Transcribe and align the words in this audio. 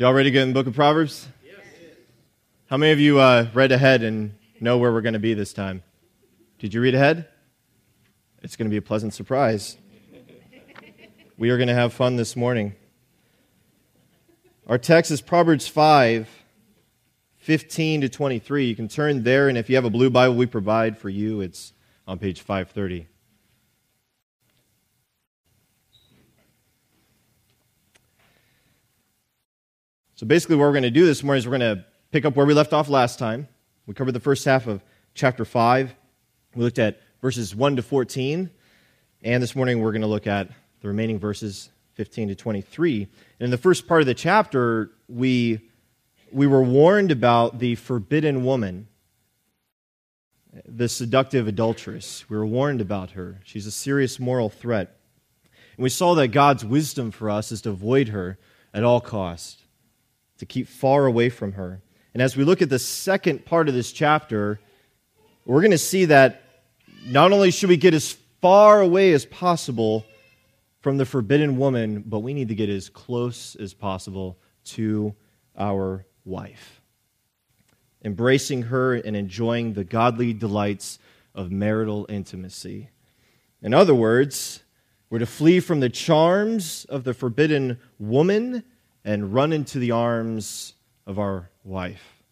Y'all 0.00 0.14
ready 0.14 0.30
to 0.30 0.32
get 0.32 0.44
in 0.44 0.48
the 0.48 0.54
book 0.54 0.66
of 0.66 0.74
Proverbs? 0.74 1.28
Yes. 1.44 1.56
How 2.70 2.78
many 2.78 2.90
of 2.90 2.98
you 2.98 3.18
uh, 3.18 3.48
read 3.52 3.70
ahead 3.70 4.02
and 4.02 4.34
know 4.58 4.78
where 4.78 4.90
we're 4.90 5.02
going 5.02 5.12
to 5.12 5.18
be 5.18 5.34
this 5.34 5.52
time? 5.52 5.82
Did 6.58 6.72
you 6.72 6.80
read 6.80 6.94
ahead? 6.94 7.28
It's 8.42 8.56
going 8.56 8.64
to 8.64 8.70
be 8.70 8.78
a 8.78 8.80
pleasant 8.80 9.12
surprise. 9.12 9.76
we 11.36 11.50
are 11.50 11.58
going 11.58 11.68
to 11.68 11.74
have 11.74 11.92
fun 11.92 12.16
this 12.16 12.34
morning. 12.34 12.76
Our 14.66 14.78
text 14.78 15.10
is 15.10 15.20
Proverbs 15.20 15.68
5, 15.68 16.30
15 17.36 18.00
to 18.00 18.08
23. 18.08 18.64
You 18.64 18.74
can 18.74 18.88
turn 18.88 19.22
there, 19.22 19.50
and 19.50 19.58
if 19.58 19.68
you 19.68 19.76
have 19.76 19.84
a 19.84 19.90
blue 19.90 20.08
Bible 20.08 20.34
we 20.34 20.46
provide 20.46 20.96
for 20.96 21.10
you, 21.10 21.42
it's 21.42 21.74
on 22.08 22.18
page 22.18 22.40
530. 22.40 23.06
So 30.20 30.26
basically, 30.26 30.56
what 30.56 30.64
we're 30.64 30.72
going 30.72 30.82
to 30.82 30.90
do 30.90 31.06
this 31.06 31.22
morning 31.22 31.38
is 31.38 31.48
we're 31.48 31.56
going 31.56 31.78
to 31.78 31.84
pick 32.12 32.26
up 32.26 32.36
where 32.36 32.44
we 32.44 32.52
left 32.52 32.74
off 32.74 32.90
last 32.90 33.18
time. 33.18 33.48
We 33.86 33.94
covered 33.94 34.12
the 34.12 34.20
first 34.20 34.44
half 34.44 34.66
of 34.66 34.84
chapter 35.14 35.46
5. 35.46 35.94
We 36.54 36.62
looked 36.62 36.78
at 36.78 37.00
verses 37.22 37.56
1 37.56 37.76
to 37.76 37.82
14. 37.82 38.50
And 39.22 39.42
this 39.42 39.56
morning, 39.56 39.80
we're 39.80 39.92
going 39.92 40.02
to 40.02 40.06
look 40.06 40.26
at 40.26 40.50
the 40.82 40.88
remaining 40.88 41.18
verses 41.18 41.70
15 41.94 42.28
to 42.28 42.34
23. 42.34 43.04
And 43.04 43.10
in 43.46 43.50
the 43.50 43.56
first 43.56 43.88
part 43.88 44.02
of 44.02 44.06
the 44.06 44.12
chapter, 44.12 44.90
we, 45.08 45.58
we 46.30 46.46
were 46.46 46.62
warned 46.62 47.12
about 47.12 47.58
the 47.58 47.76
forbidden 47.76 48.44
woman, 48.44 48.88
the 50.66 50.90
seductive 50.90 51.48
adulteress. 51.48 52.28
We 52.28 52.36
were 52.36 52.44
warned 52.44 52.82
about 52.82 53.12
her. 53.12 53.40
She's 53.42 53.64
a 53.64 53.70
serious 53.70 54.20
moral 54.20 54.50
threat. 54.50 55.00
And 55.78 55.82
we 55.82 55.88
saw 55.88 56.14
that 56.16 56.28
God's 56.28 56.62
wisdom 56.62 57.10
for 57.10 57.30
us 57.30 57.50
is 57.50 57.62
to 57.62 57.70
avoid 57.70 58.08
her 58.08 58.38
at 58.74 58.84
all 58.84 59.00
costs 59.00 59.59
to 60.40 60.46
keep 60.46 60.66
far 60.66 61.04
away 61.04 61.28
from 61.28 61.52
her. 61.52 61.82
And 62.14 62.22
as 62.22 62.34
we 62.34 62.44
look 62.44 62.62
at 62.62 62.70
the 62.70 62.78
second 62.78 63.44
part 63.44 63.68
of 63.68 63.74
this 63.74 63.92
chapter, 63.92 64.58
we're 65.44 65.60
going 65.60 65.70
to 65.70 65.78
see 65.78 66.06
that 66.06 66.42
not 67.06 67.30
only 67.30 67.50
should 67.50 67.68
we 67.68 67.76
get 67.76 67.92
as 67.92 68.16
far 68.40 68.80
away 68.80 69.12
as 69.12 69.26
possible 69.26 70.06
from 70.80 70.96
the 70.96 71.04
forbidden 71.04 71.58
woman, 71.58 72.02
but 72.06 72.20
we 72.20 72.32
need 72.32 72.48
to 72.48 72.54
get 72.54 72.70
as 72.70 72.88
close 72.88 73.54
as 73.56 73.74
possible 73.74 74.38
to 74.64 75.14
our 75.58 76.06
wife. 76.24 76.80
Embracing 78.02 78.62
her 78.62 78.94
and 78.94 79.14
enjoying 79.14 79.74
the 79.74 79.84
godly 79.84 80.32
delights 80.32 80.98
of 81.34 81.50
marital 81.50 82.06
intimacy. 82.08 82.88
In 83.60 83.74
other 83.74 83.94
words, 83.94 84.62
we're 85.10 85.18
to 85.18 85.26
flee 85.26 85.60
from 85.60 85.80
the 85.80 85.90
charms 85.90 86.86
of 86.86 87.04
the 87.04 87.12
forbidden 87.12 87.78
woman 87.98 88.64
and 89.04 89.32
run 89.32 89.52
into 89.52 89.78
the 89.78 89.90
arms 89.90 90.74
of 91.06 91.18
our 91.18 91.50
wife. 91.64 92.22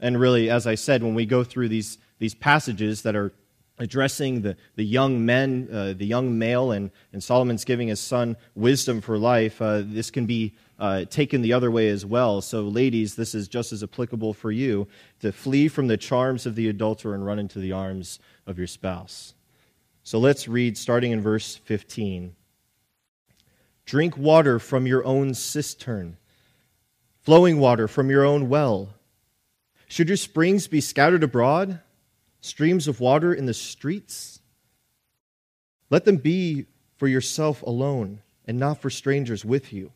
And 0.00 0.18
really, 0.18 0.50
as 0.50 0.66
I 0.66 0.74
said, 0.74 1.02
when 1.02 1.14
we 1.14 1.26
go 1.26 1.44
through 1.44 1.68
these, 1.68 1.98
these 2.18 2.34
passages 2.34 3.02
that 3.02 3.14
are 3.14 3.32
addressing 3.78 4.42
the, 4.42 4.56
the 4.76 4.84
young 4.84 5.24
men, 5.24 5.68
uh, 5.72 5.94
the 5.96 6.06
young 6.06 6.38
male, 6.38 6.70
and, 6.70 6.90
and 7.12 7.22
Solomon's 7.22 7.64
giving 7.64 7.88
his 7.88 8.00
son 8.00 8.36
wisdom 8.54 9.00
for 9.00 9.18
life, 9.18 9.60
uh, 9.60 9.82
this 9.84 10.10
can 10.10 10.26
be 10.26 10.54
uh, 10.78 11.04
taken 11.06 11.42
the 11.42 11.52
other 11.52 11.70
way 11.70 11.88
as 11.88 12.06
well. 12.06 12.40
So, 12.40 12.62
ladies, 12.62 13.14
this 13.14 13.34
is 13.34 13.48
just 13.48 13.72
as 13.72 13.82
applicable 13.82 14.34
for 14.34 14.52
you 14.52 14.86
to 15.20 15.32
flee 15.32 15.68
from 15.68 15.88
the 15.88 15.96
charms 15.96 16.46
of 16.46 16.54
the 16.54 16.68
adulterer 16.68 17.14
and 17.14 17.24
run 17.24 17.38
into 17.38 17.58
the 17.58 17.72
arms 17.72 18.18
of 18.46 18.58
your 18.58 18.66
spouse. 18.66 19.34
So, 20.02 20.18
let's 20.18 20.48
read 20.48 20.78
starting 20.78 21.12
in 21.12 21.20
verse 21.20 21.56
15. 21.56 22.34
Drink 23.90 24.16
water 24.16 24.60
from 24.60 24.86
your 24.86 25.04
own 25.04 25.34
cistern, 25.34 26.16
flowing 27.22 27.58
water 27.58 27.88
from 27.88 28.08
your 28.08 28.24
own 28.24 28.48
well. 28.48 28.90
Should 29.88 30.06
your 30.06 30.16
springs 30.16 30.68
be 30.68 30.80
scattered 30.80 31.24
abroad, 31.24 31.80
streams 32.40 32.86
of 32.86 33.00
water 33.00 33.34
in 33.34 33.46
the 33.46 33.52
streets? 33.52 34.38
Let 35.90 36.04
them 36.04 36.18
be 36.18 36.66
for 36.98 37.08
yourself 37.08 37.62
alone 37.62 38.20
and 38.46 38.60
not 38.60 38.80
for 38.80 38.90
strangers 38.90 39.44
with 39.44 39.72
you. 39.72 39.90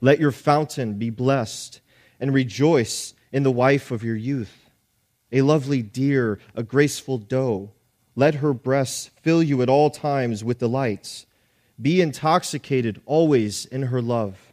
Let 0.00 0.20
your 0.20 0.30
fountain 0.30 0.96
be 0.96 1.10
blessed 1.10 1.80
and 2.20 2.32
rejoice 2.32 3.14
in 3.32 3.42
the 3.42 3.50
wife 3.50 3.90
of 3.90 4.04
your 4.04 4.14
youth, 4.14 4.70
a 5.32 5.42
lovely 5.42 5.82
deer, 5.82 6.38
a 6.54 6.62
graceful 6.62 7.18
doe. 7.18 7.72
Let 8.14 8.36
her 8.36 8.52
breasts 8.52 9.10
fill 9.22 9.42
you 9.42 9.60
at 9.60 9.68
all 9.68 9.90
times 9.90 10.44
with 10.44 10.60
delights 10.60 11.26
be 11.80 12.00
intoxicated 12.00 13.00
always 13.06 13.64
in 13.66 13.82
her 13.82 14.02
love. 14.02 14.52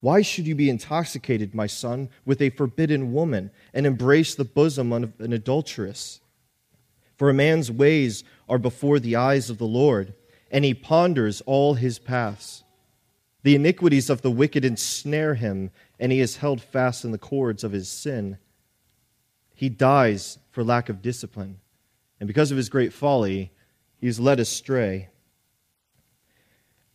Why 0.00 0.22
should 0.22 0.46
you 0.46 0.54
be 0.54 0.70
intoxicated, 0.70 1.54
my 1.54 1.66
son, 1.66 2.08
with 2.24 2.40
a 2.40 2.50
forbidden 2.50 3.12
woman 3.12 3.50
and 3.74 3.86
embrace 3.86 4.34
the 4.34 4.44
bosom 4.44 4.92
of 4.92 5.12
an 5.20 5.32
adulteress? 5.32 6.20
For 7.16 7.28
a 7.28 7.34
man's 7.34 7.70
ways 7.70 8.24
are 8.48 8.58
before 8.58 8.98
the 8.98 9.16
eyes 9.16 9.50
of 9.50 9.58
the 9.58 9.66
Lord, 9.66 10.14
and 10.50 10.64
he 10.64 10.72
ponders 10.72 11.42
all 11.42 11.74
his 11.74 11.98
paths. 11.98 12.64
The 13.42 13.54
iniquities 13.54 14.08
of 14.08 14.22
the 14.22 14.30
wicked 14.30 14.64
ensnare 14.64 15.34
him, 15.34 15.70
and 15.98 16.10
he 16.12 16.20
is 16.20 16.36
held 16.36 16.62
fast 16.62 17.04
in 17.04 17.12
the 17.12 17.18
cords 17.18 17.62
of 17.62 17.72
his 17.72 17.90
sin. 17.90 18.38
He 19.54 19.68
dies 19.68 20.38
for 20.50 20.64
lack 20.64 20.88
of 20.88 21.02
discipline, 21.02 21.60
and 22.18 22.26
because 22.26 22.50
of 22.50 22.56
his 22.56 22.70
great 22.70 22.94
folly, 22.94 23.52
he 23.98 24.06
is 24.06 24.18
led 24.18 24.40
astray. 24.40 25.09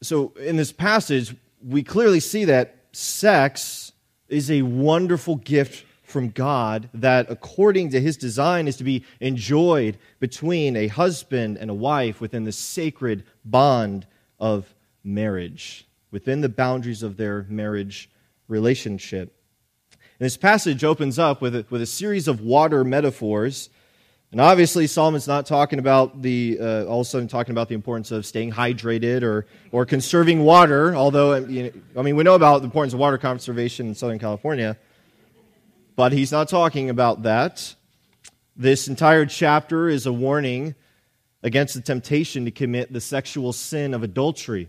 So, 0.01 0.33
in 0.39 0.55
this 0.55 0.71
passage, 0.71 1.35
we 1.63 1.83
clearly 1.83 2.19
see 2.19 2.45
that 2.45 2.75
sex 2.91 3.91
is 4.27 4.51
a 4.51 4.61
wonderful 4.61 5.37
gift 5.37 5.85
from 6.03 6.29
God 6.29 6.89
that, 6.93 7.29
according 7.29 7.89
to 7.91 7.99
his 7.99 8.15
design, 8.15 8.67
is 8.67 8.77
to 8.77 8.83
be 8.83 9.03
enjoyed 9.19 9.97
between 10.19 10.75
a 10.75 10.87
husband 10.87 11.57
and 11.57 11.69
a 11.69 11.73
wife 11.73 12.21
within 12.21 12.43
the 12.43 12.51
sacred 12.51 13.23
bond 13.43 14.05
of 14.39 14.73
marriage, 15.03 15.87
within 16.11 16.41
the 16.41 16.49
boundaries 16.49 17.03
of 17.03 17.17
their 17.17 17.45
marriage 17.49 18.09
relationship. 18.47 19.35
And 19.91 20.25
this 20.25 20.37
passage 20.37 20.83
opens 20.83 21.19
up 21.19 21.41
with 21.41 21.55
a, 21.55 21.65
with 21.69 21.81
a 21.81 21.87
series 21.87 22.27
of 22.27 22.41
water 22.41 22.83
metaphors 22.83 23.69
and 24.35 24.41
obviously, 24.41 24.85
Solomon's 24.85 25.29
not 25.29 25.45
talking 25.45 25.79
about 25.79 26.21
the, 26.21 26.57
uh, 26.59 26.83
all 26.87 26.99
of 26.99 27.07
a 27.07 27.09
sudden 27.09 27.29
talking 27.29 27.53
about 27.53 27.69
the 27.69 27.73
importance 27.73 28.11
of 28.11 28.25
staying 28.25 28.51
hydrated 28.51 29.23
or, 29.23 29.45
or 29.71 29.85
conserving 29.85 30.43
water, 30.43 30.93
although, 30.93 31.35
you 31.35 31.63
know, 31.63 31.71
I 31.97 32.01
mean, 32.01 32.17
we 32.17 32.23
know 32.25 32.35
about 32.35 32.59
the 32.59 32.65
importance 32.65 32.93
of 32.93 32.99
water 32.99 33.17
conservation 33.17 33.87
in 33.87 33.95
Southern 33.95 34.19
California, 34.19 34.75
but 35.95 36.11
he's 36.11 36.33
not 36.33 36.49
talking 36.49 36.89
about 36.89 37.23
that. 37.23 37.75
This 38.57 38.89
entire 38.89 39.25
chapter 39.25 39.87
is 39.87 40.05
a 40.05 40.11
warning 40.11 40.75
against 41.41 41.73
the 41.73 41.79
temptation 41.79 42.43
to 42.43 42.51
commit 42.51 42.91
the 42.91 42.99
sexual 42.99 43.53
sin 43.53 43.93
of 43.93 44.03
adultery. 44.03 44.67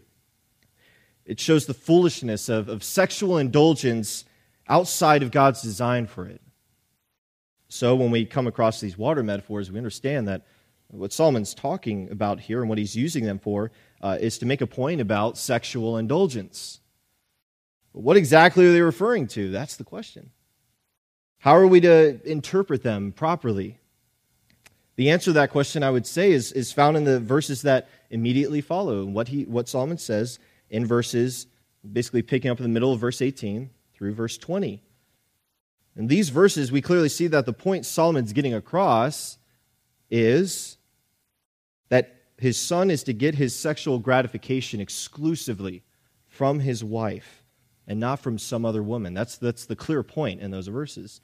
It 1.25 1.41
shows 1.41 1.67
the 1.67 1.75
foolishness 1.75 2.49
of, 2.49 2.69
of 2.69 2.85
sexual 2.85 3.37
indulgence 3.37 4.27
outside 4.69 5.25
of 5.25 5.33
God's 5.33 5.61
design 5.61 6.07
for 6.07 6.25
it. 6.25 6.41
So 7.69 7.97
when 7.97 8.11
we 8.11 8.25
come 8.25 8.47
across 8.47 8.81
these 8.81 8.97
water 8.97 9.23
metaphors, 9.23 9.71
we 9.71 9.79
understand 9.79 10.29
that 10.29 10.47
what 10.89 11.13
Solomon's 11.13 11.55
talking 11.55 12.11
about 12.11 12.41
here 12.41 12.61
and 12.61 12.69
what 12.69 12.79
he's 12.79 12.95
using 12.95 13.25
them 13.25 13.39
for 13.39 13.73
uh, 14.01 14.19
is 14.21 14.39
to 14.39 14.47
make 14.47 14.61
a 14.61 14.67
point 14.67 15.01
about 15.01 15.37
sexual 15.37 15.97
indulgence. 15.97 16.81
But 17.93 18.03
what 18.03 18.17
exactly 18.17 18.67
are 18.67 18.73
they 18.73 18.83
referring 18.83 19.27
to? 19.29 19.51
That's 19.51 19.77
the 19.77 19.85
question. 19.85 20.31
How 21.39 21.57
are 21.57 21.67
we 21.67 21.81
to 21.81 22.21
interpret 22.29 22.83
them 22.83 23.13
properly? 23.13 23.79
The 24.97 25.11
answer 25.11 25.27
to 25.27 25.33
that 25.35 25.51
question, 25.51 25.83
I 25.83 25.91
would 25.91 26.07
say, 26.07 26.33
is, 26.33 26.53
is 26.53 26.73
found 26.73 26.97
in 26.97 27.05
the 27.05 27.21
verses 27.21 27.63
that 27.63 27.89
immediately 28.11 28.61
follow. 28.61 29.05
What, 29.05 29.29
he, 29.29 29.45
what 29.45 29.69
Solomon 29.69 29.99
says 29.99 30.39
in 30.71 30.87
verses, 30.87 31.47
basically 31.93 32.23
picking 32.23 32.51
up 32.51 32.59
in 32.59 32.63
the 32.63 32.71
middle 32.71 32.93
of 32.93 33.01
verse 33.01 33.21
18 33.21 33.71
through 33.95 34.15
verse 34.15 34.39
20. 34.39 34.83
In 35.97 36.09
these 36.09 36.29
verses, 36.29 36.71
we 36.71 36.83
clearly 36.83 37.09
see 37.09 37.27
that 37.29 37.47
the 37.47 37.53
point 37.53 37.87
Solomon's 37.87 38.35
getting 38.35 38.53
across 38.53 39.39
is 40.11 40.77
that 41.89 42.15
his 42.39 42.59
son 42.59 42.91
is 42.91 43.03
to 43.05 43.15
get 43.15 43.35
his 43.35 43.57
sexual 43.57 43.99
gratification 43.99 44.79
exclusively 44.79 45.83
from 46.29 46.61
his 46.61 46.85
wife 46.85 47.43
and 47.87 47.99
not 47.99 48.21
from 48.21 48.39
some 48.39 48.67
other 48.67 48.83
woman. 48.83 49.15
That's, 49.15 49.39
that's 49.39 49.65
the 49.65 49.77
clear 49.77 50.03
point 50.03 50.41
in 50.43 50.51
those 50.51 50.67
verses. 50.67 51.23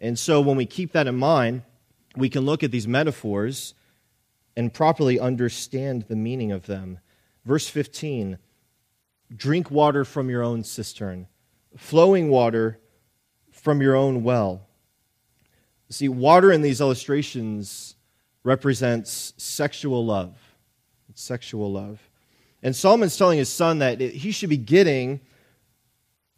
And 0.00 0.18
so 0.18 0.40
when 0.40 0.56
we 0.56 0.66
keep 0.66 0.92
that 0.92 1.06
in 1.06 1.16
mind, 1.16 1.62
we 2.16 2.28
can 2.28 2.44
look 2.44 2.64
at 2.64 2.72
these 2.72 2.88
metaphors 2.88 3.74
and 4.56 4.74
properly 4.74 5.20
understand 5.20 6.06
the 6.08 6.16
meaning 6.16 6.50
of 6.50 6.66
them. 6.66 6.98
Verse 7.44 7.68
15 7.68 8.38
drink 9.36 9.70
water 9.70 10.04
from 10.04 10.28
your 10.28 10.42
own 10.42 10.64
cistern, 10.64 11.28
flowing 11.76 12.28
water 12.30 12.79
from 13.60 13.80
your 13.82 13.94
own 13.94 14.22
well. 14.22 14.62
See, 15.90 16.08
water 16.08 16.52
in 16.52 16.62
these 16.62 16.80
illustrations 16.80 17.96
represents 18.42 19.34
sexual 19.36 20.04
love. 20.04 20.36
It's 21.08 21.22
sexual 21.22 21.70
love. 21.72 22.00
And 22.62 22.74
Solomon's 22.74 23.16
telling 23.16 23.38
his 23.38 23.48
son 23.48 23.78
that 23.78 24.00
he 24.00 24.30
should 24.30 24.50
be 24.50 24.56
getting 24.56 25.20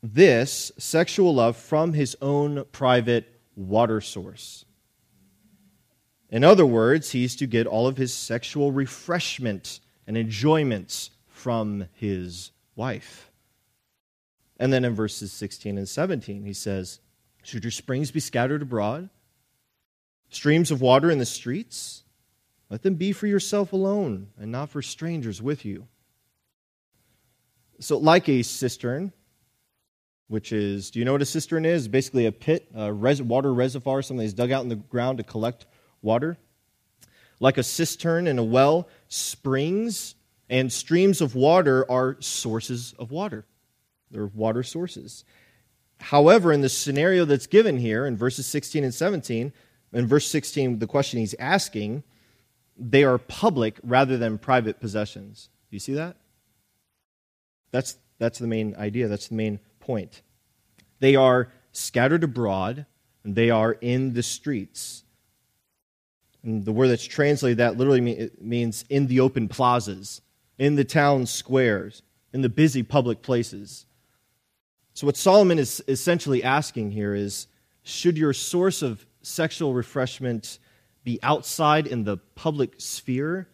this 0.02 0.72
sexual 0.78 1.34
love 1.34 1.56
from 1.56 1.92
his 1.92 2.16
own 2.20 2.64
private 2.72 3.40
water 3.54 4.00
source. 4.00 4.64
In 6.30 6.44
other 6.44 6.66
words, 6.66 7.10
he's 7.10 7.36
to 7.36 7.46
get 7.46 7.66
all 7.66 7.86
of 7.86 7.98
his 7.98 8.14
sexual 8.14 8.72
refreshment 8.72 9.80
and 10.06 10.16
enjoyments 10.16 11.10
from 11.28 11.86
his 11.92 12.52
wife. 12.74 13.30
And 14.58 14.72
then 14.72 14.84
in 14.84 14.94
verses 14.94 15.30
16 15.32 15.76
and 15.76 15.88
17, 15.88 16.44
he 16.44 16.52
says, 16.52 17.00
Should 17.42 17.64
your 17.64 17.70
springs 17.70 18.10
be 18.10 18.20
scattered 18.20 18.62
abroad? 18.62 19.08
Streams 20.30 20.70
of 20.70 20.80
water 20.80 21.10
in 21.10 21.18
the 21.18 21.26
streets? 21.26 22.02
Let 22.70 22.82
them 22.82 22.94
be 22.94 23.12
for 23.12 23.26
yourself 23.26 23.72
alone 23.72 24.28
and 24.38 24.50
not 24.50 24.70
for 24.70 24.80
strangers 24.80 25.42
with 25.42 25.64
you. 25.64 25.88
So, 27.80 27.98
like 27.98 28.28
a 28.28 28.42
cistern, 28.42 29.12
which 30.28 30.52
is, 30.52 30.90
do 30.90 30.98
you 30.98 31.04
know 31.04 31.12
what 31.12 31.20
a 31.20 31.26
cistern 31.26 31.66
is? 31.66 31.88
Basically, 31.88 32.26
a 32.26 32.32
pit, 32.32 32.70
a 32.74 32.92
res- 32.92 33.20
water 33.20 33.52
reservoir, 33.52 34.00
something 34.00 34.24
that's 34.24 34.32
dug 34.32 34.52
out 34.52 34.62
in 34.62 34.68
the 34.68 34.76
ground 34.76 35.18
to 35.18 35.24
collect 35.24 35.66
water. 36.00 36.38
Like 37.40 37.58
a 37.58 37.62
cistern 37.62 38.26
and 38.28 38.38
a 38.38 38.42
well, 38.42 38.88
springs 39.08 40.14
and 40.48 40.72
streams 40.72 41.20
of 41.20 41.34
water 41.34 41.90
are 41.90 42.16
sources 42.20 42.94
of 42.98 43.10
water. 43.10 43.44
They're 44.10 44.26
water 44.26 44.62
sources. 44.62 45.24
However, 46.02 46.52
in 46.52 46.62
the 46.62 46.68
scenario 46.68 47.24
that's 47.24 47.46
given 47.46 47.78
here 47.78 48.06
in 48.06 48.16
verses 48.16 48.46
16 48.46 48.82
and 48.82 48.92
17, 48.92 49.52
in 49.92 50.06
verse 50.06 50.26
16, 50.26 50.80
the 50.80 50.86
question 50.86 51.20
he's 51.20 51.34
asking, 51.38 52.02
they 52.76 53.04
are 53.04 53.18
public 53.18 53.78
rather 53.84 54.16
than 54.16 54.38
private 54.38 54.80
possessions. 54.80 55.48
Do 55.70 55.76
you 55.76 55.80
see 55.80 55.94
that? 55.94 56.16
That's, 57.70 57.96
that's 58.18 58.40
the 58.40 58.48
main 58.48 58.74
idea. 58.76 59.06
That's 59.06 59.28
the 59.28 59.36
main 59.36 59.60
point. 59.78 60.22
They 60.98 61.14
are 61.14 61.52
scattered 61.70 62.24
abroad, 62.24 62.86
and 63.22 63.36
they 63.36 63.50
are 63.50 63.72
in 63.72 64.14
the 64.14 64.24
streets. 64.24 65.04
And 66.42 66.64
the 66.64 66.72
word 66.72 66.88
that's 66.88 67.04
translated 67.04 67.58
that 67.58 67.76
literally 67.76 68.30
means 68.40 68.84
in 68.90 69.06
the 69.06 69.20
open 69.20 69.46
plazas, 69.46 70.20
in 70.58 70.74
the 70.74 70.84
town 70.84 71.26
squares, 71.26 72.02
in 72.32 72.42
the 72.42 72.48
busy 72.48 72.82
public 72.82 73.22
places. 73.22 73.86
So, 74.94 75.06
what 75.06 75.16
Solomon 75.16 75.58
is 75.58 75.82
essentially 75.88 76.42
asking 76.42 76.90
here 76.90 77.14
is 77.14 77.46
should 77.82 78.18
your 78.18 78.32
source 78.32 78.82
of 78.82 79.04
sexual 79.22 79.72
refreshment 79.72 80.58
be 81.04 81.18
outside 81.22 81.86
in 81.86 82.04
the 82.04 82.18
public 82.34 82.74
sphere, 82.78 83.48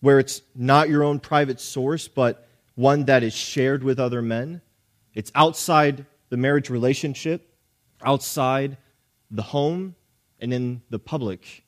where 0.00 0.18
it's 0.18 0.42
not 0.54 0.88
your 0.88 1.04
own 1.04 1.20
private 1.20 1.60
source, 1.60 2.08
but 2.08 2.48
one 2.74 3.04
that 3.04 3.22
is 3.22 3.34
shared 3.34 3.82
with 3.82 3.98
other 3.98 4.20
men? 4.20 4.60
It's 5.14 5.32
outside 5.34 6.04
the 6.28 6.36
marriage 6.36 6.68
relationship, 6.68 7.54
outside 8.04 8.76
the 9.30 9.42
home, 9.42 9.94
and 10.40 10.52
in 10.52 10.82
the 10.90 10.98
public, 10.98 11.64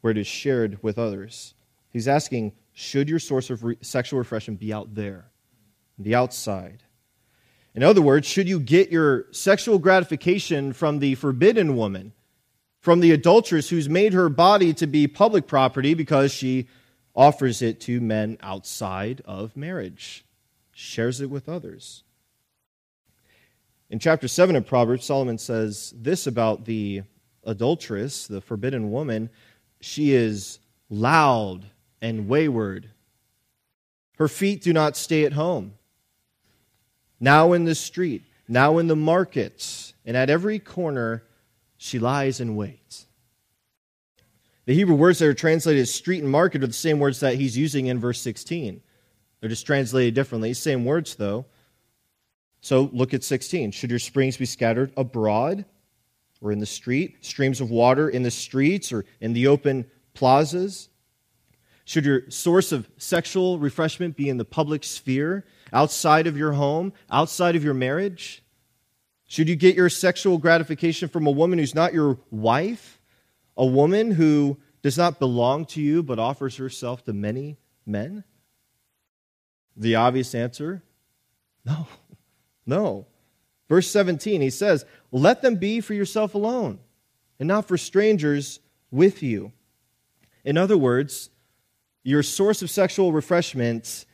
where 0.00 0.10
it 0.10 0.18
is 0.18 0.26
shared 0.26 0.82
with 0.82 0.98
others. 0.98 1.54
He's 1.90 2.08
asking, 2.08 2.52
should 2.72 3.08
your 3.08 3.18
source 3.18 3.50
of 3.50 3.64
re- 3.64 3.76
sexual 3.80 4.18
refreshment 4.18 4.60
be 4.60 4.72
out 4.72 4.94
there, 4.94 5.26
the 5.98 6.14
outside? 6.14 6.82
In 7.74 7.82
other 7.82 8.02
words, 8.02 8.26
should 8.26 8.48
you 8.48 8.58
get 8.58 8.90
your 8.90 9.26
sexual 9.30 9.78
gratification 9.78 10.72
from 10.72 10.98
the 10.98 11.14
forbidden 11.14 11.76
woman, 11.76 12.12
from 12.80 13.00
the 13.00 13.12
adulteress 13.12 13.70
who's 13.70 13.88
made 13.88 14.12
her 14.12 14.28
body 14.28 14.72
to 14.74 14.86
be 14.86 15.06
public 15.06 15.46
property 15.46 15.94
because 15.94 16.32
she 16.32 16.66
offers 17.14 17.62
it 17.62 17.80
to 17.82 18.00
men 18.00 18.38
outside 18.40 19.22
of 19.24 19.56
marriage, 19.56 20.24
shares 20.72 21.20
it 21.20 21.30
with 21.30 21.48
others? 21.48 22.02
In 23.90 23.98
chapter 23.98 24.28
7 24.28 24.54
of 24.56 24.66
Proverbs, 24.66 25.04
Solomon 25.04 25.38
says 25.38 25.94
this 25.96 26.26
about 26.26 26.64
the 26.64 27.02
adulteress, 27.44 28.26
the 28.26 28.40
forbidden 28.40 28.90
woman, 28.90 29.30
she 29.80 30.12
is 30.12 30.58
loud 30.90 31.66
and 32.02 32.28
wayward. 32.28 32.90
Her 34.18 34.28
feet 34.28 34.62
do 34.62 34.72
not 34.72 34.96
stay 34.96 35.24
at 35.24 35.32
home. 35.32 35.74
Now 37.20 37.52
in 37.52 37.64
the 37.64 37.74
street, 37.74 38.22
now 38.46 38.78
in 38.78 38.86
the 38.86 38.96
markets, 38.96 39.94
and 40.04 40.16
at 40.16 40.30
every 40.30 40.58
corner, 40.58 41.24
she 41.76 41.98
lies 41.98 42.40
in 42.40 42.56
wait. 42.56 43.04
The 44.66 44.74
Hebrew 44.74 44.96
words 44.96 45.18
that 45.18 45.28
are 45.28 45.34
translated 45.34 45.82
as 45.82 45.92
street 45.92 46.22
and 46.22 46.30
market 46.30 46.62
are 46.62 46.66
the 46.66 46.72
same 46.72 46.98
words 46.98 47.20
that 47.20 47.36
he's 47.36 47.56
using 47.56 47.86
in 47.86 47.98
verse 47.98 48.20
16. 48.20 48.80
They're 49.40 49.48
just 49.48 49.66
translated 49.66 50.14
differently. 50.14 50.52
Same 50.54 50.84
words, 50.84 51.14
though. 51.14 51.46
So 52.60 52.90
look 52.92 53.14
at 53.14 53.24
16. 53.24 53.70
Should 53.70 53.90
your 53.90 53.98
springs 53.98 54.36
be 54.36 54.46
scattered 54.46 54.92
abroad? 54.96 55.64
or 56.40 56.52
in 56.52 56.58
the 56.58 56.66
street, 56.66 57.24
streams 57.24 57.60
of 57.60 57.70
water 57.70 58.08
in 58.08 58.22
the 58.22 58.30
streets 58.30 58.92
or 58.92 59.04
in 59.20 59.32
the 59.32 59.46
open 59.46 59.84
plazas? 60.14 60.88
Should 61.88 62.04
your 62.04 62.28
source 62.30 62.70
of 62.70 62.86
sexual 62.98 63.58
refreshment 63.58 64.14
be 64.14 64.28
in 64.28 64.36
the 64.36 64.44
public 64.44 64.84
sphere, 64.84 65.46
outside 65.72 66.26
of 66.26 66.36
your 66.36 66.52
home, 66.52 66.92
outside 67.10 67.56
of 67.56 67.64
your 67.64 67.72
marriage? 67.72 68.44
Should 69.26 69.48
you 69.48 69.56
get 69.56 69.74
your 69.74 69.88
sexual 69.88 70.36
gratification 70.36 71.08
from 71.08 71.26
a 71.26 71.30
woman 71.30 71.58
who's 71.58 71.74
not 71.74 71.94
your 71.94 72.18
wife, 72.30 73.00
a 73.56 73.64
woman 73.64 74.10
who 74.10 74.58
does 74.82 74.98
not 74.98 75.18
belong 75.18 75.64
to 75.64 75.80
you 75.80 76.02
but 76.02 76.18
offers 76.18 76.58
herself 76.58 77.06
to 77.06 77.14
many 77.14 77.56
men? 77.86 78.22
The 79.74 79.94
obvious 79.94 80.34
answer 80.34 80.82
no. 81.64 81.88
No. 82.66 83.06
Verse 83.66 83.90
17, 83.90 84.42
he 84.42 84.50
says, 84.50 84.84
Let 85.10 85.40
them 85.40 85.56
be 85.56 85.80
for 85.80 85.94
yourself 85.94 86.34
alone, 86.34 86.80
and 87.38 87.48
not 87.48 87.66
for 87.66 87.78
strangers 87.78 88.60
with 88.90 89.22
you. 89.22 89.52
In 90.44 90.58
other 90.58 90.76
words, 90.76 91.30
your 92.02 92.22
source 92.22 92.62
of 92.62 92.70
sexual 92.70 93.12
refreshment 93.12 94.06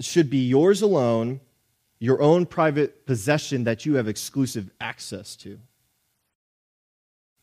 should 0.00 0.30
be 0.30 0.46
yours 0.48 0.82
alone, 0.82 1.40
your 1.98 2.20
own 2.20 2.46
private 2.46 3.06
possession 3.06 3.64
that 3.64 3.84
you 3.84 3.94
have 3.94 4.08
exclusive 4.08 4.70
access 4.80 5.36
to. 5.36 5.58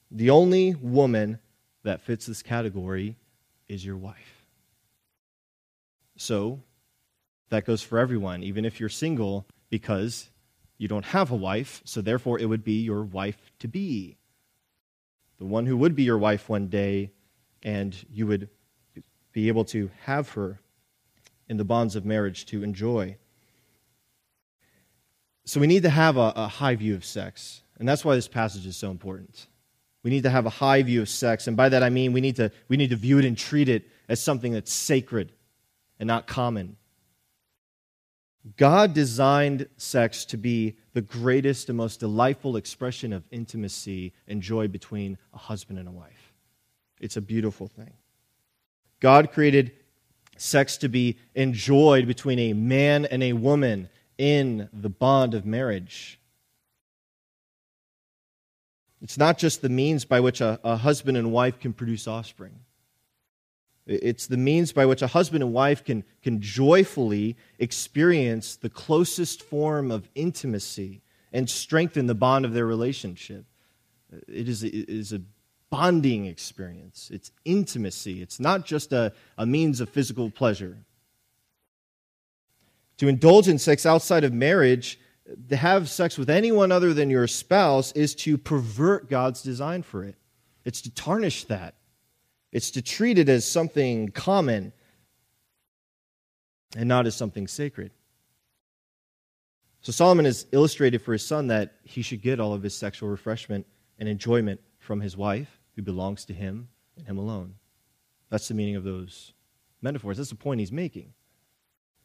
The 0.09 0.29
only 0.29 0.75
woman 0.75 1.39
that 1.83 2.01
fits 2.01 2.25
this 2.25 2.41
category 2.41 3.15
is 3.67 3.85
your 3.85 3.97
wife. 3.97 4.45
So, 6.17 6.61
that 7.49 7.65
goes 7.65 7.81
for 7.81 7.99
everyone, 7.99 8.43
even 8.43 8.65
if 8.65 8.79
you're 8.79 8.89
single, 8.89 9.45
because 9.69 10.29
you 10.77 10.87
don't 10.87 11.05
have 11.05 11.31
a 11.31 11.35
wife, 11.35 11.81
so 11.85 12.01
therefore 12.01 12.39
it 12.39 12.45
would 12.45 12.63
be 12.63 12.81
your 12.81 13.03
wife 13.03 13.51
to 13.59 13.67
be. 13.67 14.17
The 15.39 15.45
one 15.45 15.65
who 15.65 15.77
would 15.77 15.95
be 15.95 16.03
your 16.03 16.17
wife 16.17 16.49
one 16.49 16.67
day, 16.67 17.11
and 17.63 17.95
you 18.11 18.27
would 18.27 18.49
be 19.37 19.49
able 19.49 19.65
to 19.65 19.91
have 20.05 20.29
her 20.29 20.59
in 21.47 21.57
the 21.57 21.63
bonds 21.63 21.95
of 21.95 22.03
marriage 22.03 22.47
to 22.47 22.63
enjoy. 22.63 23.15
So 25.45 25.59
we 25.59 25.67
need 25.67 25.83
to 25.83 25.91
have 25.91 26.17
a, 26.17 26.33
a, 26.35 26.47
high 26.47 26.73
view 26.73 26.95
of 26.95 27.05
sex. 27.05 27.61
And 27.77 27.87
that's 27.87 28.03
why 28.03 28.15
this 28.15 28.27
passage 28.27 28.65
is 28.65 28.75
so 28.75 28.89
important. 28.89 29.45
We 30.01 30.09
need 30.09 30.23
to 30.23 30.31
have 30.31 30.47
a 30.47 30.49
high 30.49 30.81
view 30.81 31.03
of 31.03 31.07
sex. 31.07 31.45
And 31.45 31.55
by 31.55 31.69
that 31.69 31.83
I 31.83 31.91
mean 31.91 32.13
we 32.13 32.19
need 32.19 32.37
to, 32.37 32.51
we 32.67 32.77
need 32.77 32.89
to 32.89 32.95
view 32.95 33.19
it 33.19 33.25
and 33.25 33.37
treat 33.37 33.69
it 33.69 33.87
as 34.09 34.19
something 34.19 34.53
that's 34.53 34.73
sacred 34.73 35.31
and 35.99 36.07
not 36.07 36.25
common. 36.25 36.75
God 38.57 38.95
designed 38.95 39.67
sex 39.77 40.25
to 40.25 40.37
be 40.37 40.77
the 40.93 41.01
greatest 41.01 41.69
and 41.69 41.77
most 41.77 41.99
delightful 41.99 42.57
expression 42.57 43.13
of 43.13 43.23
intimacy 43.29 44.13
and 44.27 44.41
joy 44.41 44.67
between 44.67 45.19
a 45.31 45.37
husband 45.37 45.77
and 45.77 45.87
a 45.87 45.91
wife. 45.91 46.33
It's 46.99 47.17
a 47.17 47.21
beautiful 47.21 47.67
thing. 47.67 47.93
God 48.99 49.31
created 49.31 49.71
sex 50.37 50.77
to 50.77 50.89
be 50.89 51.17
enjoyed 51.35 52.07
between 52.07 52.39
a 52.39 52.53
man 52.53 53.05
and 53.05 53.23
a 53.23 53.33
woman 53.33 53.89
in 54.17 54.69
the 54.73 54.89
bond 54.89 55.33
of 55.33 55.45
marriage. 55.45 56.19
It's 59.01 59.17
not 59.17 59.37
just 59.37 59.61
the 59.61 59.69
means 59.69 60.05
by 60.05 60.19
which 60.19 60.41
a, 60.41 60.59
a 60.63 60.77
husband 60.77 61.17
and 61.17 61.31
wife 61.31 61.59
can 61.59 61.73
produce 61.73 62.07
offspring. 62.07 62.59
It's 63.85 64.27
the 64.27 64.37
means 64.37 64.73
by 64.73 64.85
which 64.85 65.01
a 65.01 65.07
husband 65.07 65.43
and 65.43 65.53
wife 65.53 65.83
can, 65.83 66.03
can 66.21 66.41
joyfully 66.41 67.37
experience 67.57 68.55
the 68.55 68.69
closest 68.69 69.43
form 69.43 69.91
of 69.91 70.09
intimacy 70.13 71.01
and 71.31 71.49
strengthen 71.49 72.07
the 72.07 72.15
bond 72.15 72.43
of 72.43 72.53
their 72.53 72.65
relationship. 72.65 73.45
It 74.27 74.49
is, 74.49 74.63
it 74.63 74.89
is 74.89 75.13
a 75.13 75.21
bonding 75.69 76.25
experience, 76.25 77.09
it's 77.13 77.31
intimacy. 77.45 78.21
It's 78.21 78.39
not 78.39 78.65
just 78.65 78.93
a, 78.93 79.13
a 79.37 79.45
means 79.45 79.81
of 79.81 79.89
physical 79.89 80.29
pleasure. 80.29 80.77
To 82.97 83.07
indulge 83.07 83.47
in 83.47 83.59
sex 83.59 83.85
outside 83.85 84.23
of 84.23 84.33
marriage, 84.33 84.99
to 85.49 85.55
have 85.55 85.89
sex 85.89 86.17
with 86.17 86.29
anyone 86.29 86.71
other 86.71 86.93
than 86.93 87.09
your 87.09 87.27
spouse, 87.27 87.91
is 87.91 88.15
to 88.15 88.37
pervert 88.37 89.09
God's 89.09 89.41
design 89.41 89.83
for 89.83 90.03
it. 90.03 90.15
It's 90.65 90.81
to 90.81 90.89
tarnish 90.89 91.43
that. 91.45 91.75
It's 92.51 92.71
to 92.71 92.81
treat 92.81 93.17
it 93.17 93.29
as 93.29 93.45
something 93.45 94.09
common 94.09 94.73
and 96.75 96.87
not 96.87 97.05
as 97.05 97.15
something 97.15 97.47
sacred. 97.47 97.91
So 99.81 99.91
Solomon 99.91 100.25
has 100.25 100.47
illustrated 100.51 101.01
for 101.01 101.13
his 101.13 101.25
son 101.25 101.47
that 101.47 101.75
he 101.83 102.01
should 102.01 102.21
get 102.21 102.39
all 102.39 102.53
of 102.53 102.63
his 102.63 102.75
sexual 102.75 103.09
refreshment 103.09 103.65
and 103.99 104.09
enjoyment 104.09 104.59
from 104.87 105.01
his 105.01 105.17
wife, 105.17 105.59
who 105.75 105.81
belongs 105.81 106.23
to 106.23 106.33
him 106.33 106.69
and 106.95 107.05
him 107.05 107.17
alone. 107.17 107.55
That's 108.29 108.47
the 108.47 108.53
meaning 108.53 108.77
of 108.77 108.85
those 108.85 109.33
metaphors. 109.81 110.15
That's 110.15 110.29
the 110.29 110.35
point 110.35 110.61
he's 110.61 110.71
making. 110.71 111.13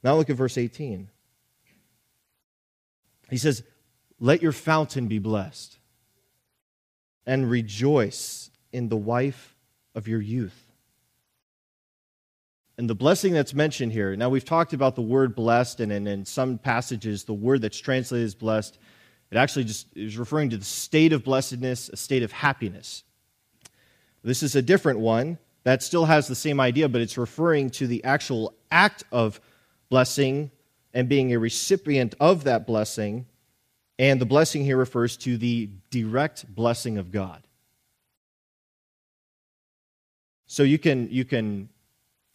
Now 0.02 0.16
look 0.16 0.28
at 0.28 0.36
verse 0.36 0.58
18. 0.58 1.08
He 3.30 3.36
says, 3.38 3.62
Let 4.18 4.42
your 4.42 4.50
fountain 4.50 5.06
be 5.06 5.20
blessed, 5.20 5.78
and 7.24 7.48
rejoice 7.48 8.50
in 8.72 8.88
the 8.88 8.96
wife 8.96 9.54
of 9.94 10.08
your 10.08 10.20
youth. 10.20 10.66
And 12.78 12.90
the 12.90 12.96
blessing 12.96 13.32
that's 13.32 13.54
mentioned 13.54 13.92
here, 13.92 14.16
now 14.16 14.28
we've 14.28 14.44
talked 14.44 14.72
about 14.72 14.96
the 14.96 15.02
word 15.02 15.36
blessed, 15.36 15.78
and 15.78 15.92
in, 15.92 16.24
some 16.24 16.58
passages, 16.58 17.22
the 17.22 17.32
word 17.32 17.62
that's 17.62 17.78
translated 17.78 18.26
as 18.26 18.34
blessed, 18.34 18.78
it 19.32 19.38
actually 19.38 19.64
just 19.64 19.86
is 19.96 20.18
referring 20.18 20.50
to 20.50 20.58
the 20.58 20.64
state 20.64 21.14
of 21.14 21.24
blessedness, 21.24 21.88
a 21.88 21.96
state 21.96 22.22
of 22.22 22.32
happiness. 22.32 23.02
This 24.22 24.42
is 24.42 24.54
a 24.54 24.60
different 24.60 24.98
one 24.98 25.38
that 25.64 25.82
still 25.82 26.04
has 26.04 26.28
the 26.28 26.34
same 26.34 26.60
idea, 26.60 26.86
but 26.86 27.00
it's 27.00 27.16
referring 27.16 27.70
to 27.70 27.86
the 27.86 28.04
actual 28.04 28.52
act 28.70 29.04
of 29.10 29.40
blessing 29.88 30.50
and 30.92 31.08
being 31.08 31.32
a 31.32 31.38
recipient 31.38 32.14
of 32.20 32.44
that 32.44 32.66
blessing. 32.66 33.24
And 33.98 34.20
the 34.20 34.26
blessing 34.26 34.66
here 34.66 34.76
refers 34.76 35.16
to 35.18 35.38
the 35.38 35.70
direct 35.88 36.54
blessing 36.54 36.98
of 36.98 37.10
God. 37.10 37.42
So 40.46 40.62
you 40.62 40.78
can, 40.78 41.08
you 41.10 41.24
can 41.24 41.70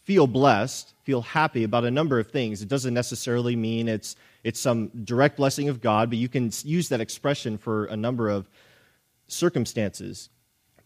feel 0.07 0.25
blessed, 0.25 0.93
feel 1.03 1.21
happy 1.21 1.65
about 1.65 1.83
a 1.83 1.91
number 1.91 2.17
of 2.17 2.31
things. 2.31 2.61
It 2.61 2.69
doesn't 2.69 2.93
necessarily 2.93 3.57
mean 3.57 3.89
it's, 3.89 4.15
it's 4.41 4.57
some 4.57 4.87
direct 5.03 5.35
blessing 5.35 5.67
of 5.67 5.81
God, 5.81 6.09
but 6.09 6.17
you 6.17 6.29
can 6.29 6.49
use 6.63 6.87
that 6.87 7.01
expression 7.01 7.57
for 7.57 7.87
a 7.87 7.97
number 7.97 8.29
of 8.29 8.49
circumstances. 9.27 10.29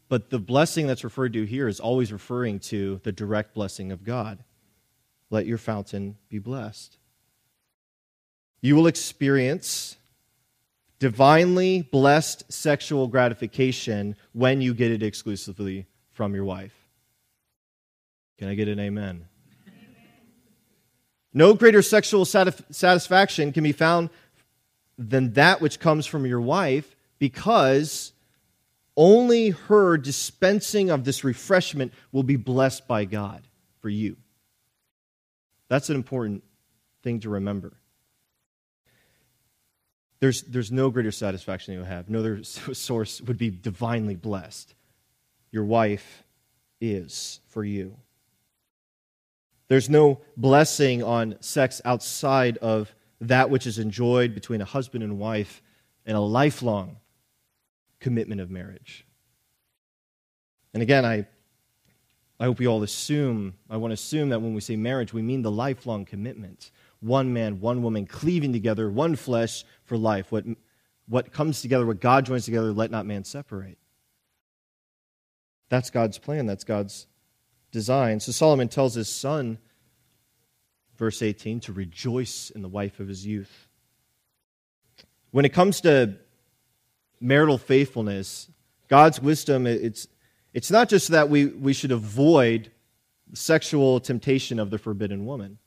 But 0.09 0.31
the 0.31 0.39
blessing 0.39 0.87
that's 0.87 1.03
referred 1.03 1.33
to 1.33 1.43
here 1.43 1.67
is 1.67 1.79
always 1.79 2.11
referring 2.11 2.61
to 2.61 2.99
the 3.03 3.11
direct 3.11 3.53
blessing 3.53 3.91
of 3.91 4.03
God. 4.03 4.43
Let 5.29 5.45
your 5.45 5.59
fountain 5.59 6.17
be 6.27 6.39
blessed. 6.39 6.97
You 8.59 8.75
will 8.75 8.87
experience 8.87 9.97
divinely 10.97 11.83
blessed 11.83 12.51
sexual 12.51 13.07
gratification 13.07 14.15
when 14.33 14.61
you 14.61 14.73
get 14.73 14.89
it 14.89 15.03
exclusively 15.03 15.85
from 16.11 16.33
your 16.33 16.45
wife. 16.45 16.80
Can 18.41 18.50
I 18.50 18.55
get 18.55 18.67
an 18.69 18.79
amen? 18.79 19.27
No 21.31 21.53
greater 21.53 21.83
sexual 21.83 22.25
satisfaction 22.25 23.53
can 23.53 23.63
be 23.63 23.71
found 23.71 24.10
than 24.98 25.33
that 25.33 25.62
which 25.62 25.79
comes 25.79 26.07
from 26.07 26.25
your 26.25 26.41
wife 26.41 26.95
because 27.19 28.13
only 28.98 29.51
her 29.51 29.95
dispensing 29.95 30.89
of 30.89 31.03
this 31.03 31.24
refreshment 31.24 31.93
will 32.12 32.24
be 32.24 32.36
blessed 32.36 32.88
by 32.88 33.05
God 33.05 33.43
for 33.79 33.89
you. 33.89 34.17
That's 35.67 35.91
an 35.91 35.95
important 35.95 36.43
thing 37.03 37.19
to 37.19 37.29
remember. 37.29 37.74
There's, 40.19 40.41
there's 40.41 40.71
no 40.71 40.89
greater 40.89 41.12
satisfaction 41.12 41.75
you'll 41.75 41.86
have. 41.86 42.10
No 42.10 42.17
other 42.17 42.43
source 42.43 43.21
would 43.21 43.38
be 43.38 43.51
divinely 43.51 44.15
blessed. 44.15 44.74
Your 45.51 45.63
wife 45.63 46.24
is 46.79 47.39
for 47.45 47.63
you. 47.63 47.98
There's 49.71 49.89
no 49.89 50.19
blessing 50.35 51.01
on 51.01 51.37
sex 51.39 51.79
outside 51.85 52.57
of 52.57 52.93
that 53.21 53.49
which 53.49 53.65
is 53.65 53.79
enjoyed 53.79 54.35
between 54.35 54.59
a 54.59 54.65
husband 54.65 55.01
and 55.01 55.17
wife 55.17 55.61
in 56.05 56.13
a 56.13 56.19
lifelong 56.19 56.97
commitment 58.01 58.41
of 58.41 58.51
marriage. 58.51 59.05
And 60.73 60.83
again, 60.83 61.05
I, 61.05 61.25
I 62.37 62.43
hope 62.43 62.59
we 62.59 62.67
all 62.67 62.83
assume, 62.83 63.53
I 63.69 63.77
want 63.77 63.91
to 63.91 63.93
assume 63.93 64.27
that 64.31 64.41
when 64.41 64.53
we 64.53 64.59
say 64.59 64.75
marriage, 64.75 65.13
we 65.13 65.21
mean 65.21 65.41
the 65.41 65.49
lifelong 65.49 66.03
commitment. 66.03 66.71
One 66.99 67.31
man, 67.31 67.61
one 67.61 67.81
woman 67.81 68.05
cleaving 68.05 68.51
together, 68.51 68.91
one 68.91 69.15
flesh 69.15 69.63
for 69.85 69.97
life. 69.97 70.33
What, 70.33 70.43
what 71.07 71.31
comes 71.31 71.61
together, 71.61 71.85
what 71.85 72.01
God 72.01 72.25
joins 72.25 72.43
together, 72.43 72.73
let 72.73 72.91
not 72.91 73.05
man 73.05 73.23
separate. 73.23 73.77
That's 75.69 75.89
God's 75.89 76.17
plan. 76.17 76.45
That's 76.45 76.65
God's 76.65 77.07
design. 77.71 78.19
So 78.19 78.31
Solomon 78.31 78.67
tells 78.67 78.93
his 78.93 79.09
son, 79.09 79.57
verse 80.97 81.21
18, 81.21 81.61
to 81.61 81.73
rejoice 81.73 82.49
in 82.49 82.61
the 82.61 82.67
wife 82.67 82.99
of 82.99 83.07
his 83.07 83.25
youth. 83.25 83.67
When 85.31 85.45
it 85.45 85.53
comes 85.53 85.81
to 85.81 86.15
marital 87.19 87.57
faithfulness, 87.57 88.49
God's 88.87 89.21
wisdom, 89.21 89.65
it's, 89.65 90.07
it's 90.53 90.69
not 90.69 90.89
just 90.89 91.09
that 91.09 91.29
we, 91.29 91.45
we 91.45 91.73
should 91.73 91.91
avoid 91.91 92.71
sexual 93.33 93.99
temptation 93.99 94.59
of 94.59 94.69
the 94.69 94.77
forbidden 94.77 95.25
woman. 95.25 95.57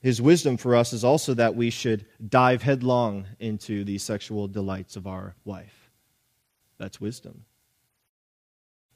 His 0.00 0.20
wisdom 0.20 0.56
for 0.56 0.74
us 0.74 0.92
is 0.92 1.04
also 1.04 1.34
that 1.34 1.56
we 1.56 1.70
should 1.70 2.06
dive 2.26 2.62
headlong 2.62 3.26
into 3.38 3.84
the 3.84 3.98
sexual 3.98 4.48
delights 4.48 4.96
of 4.96 5.06
our 5.06 5.34
wife. 5.44 5.90
That's 6.78 7.00
wisdom. 7.00 7.44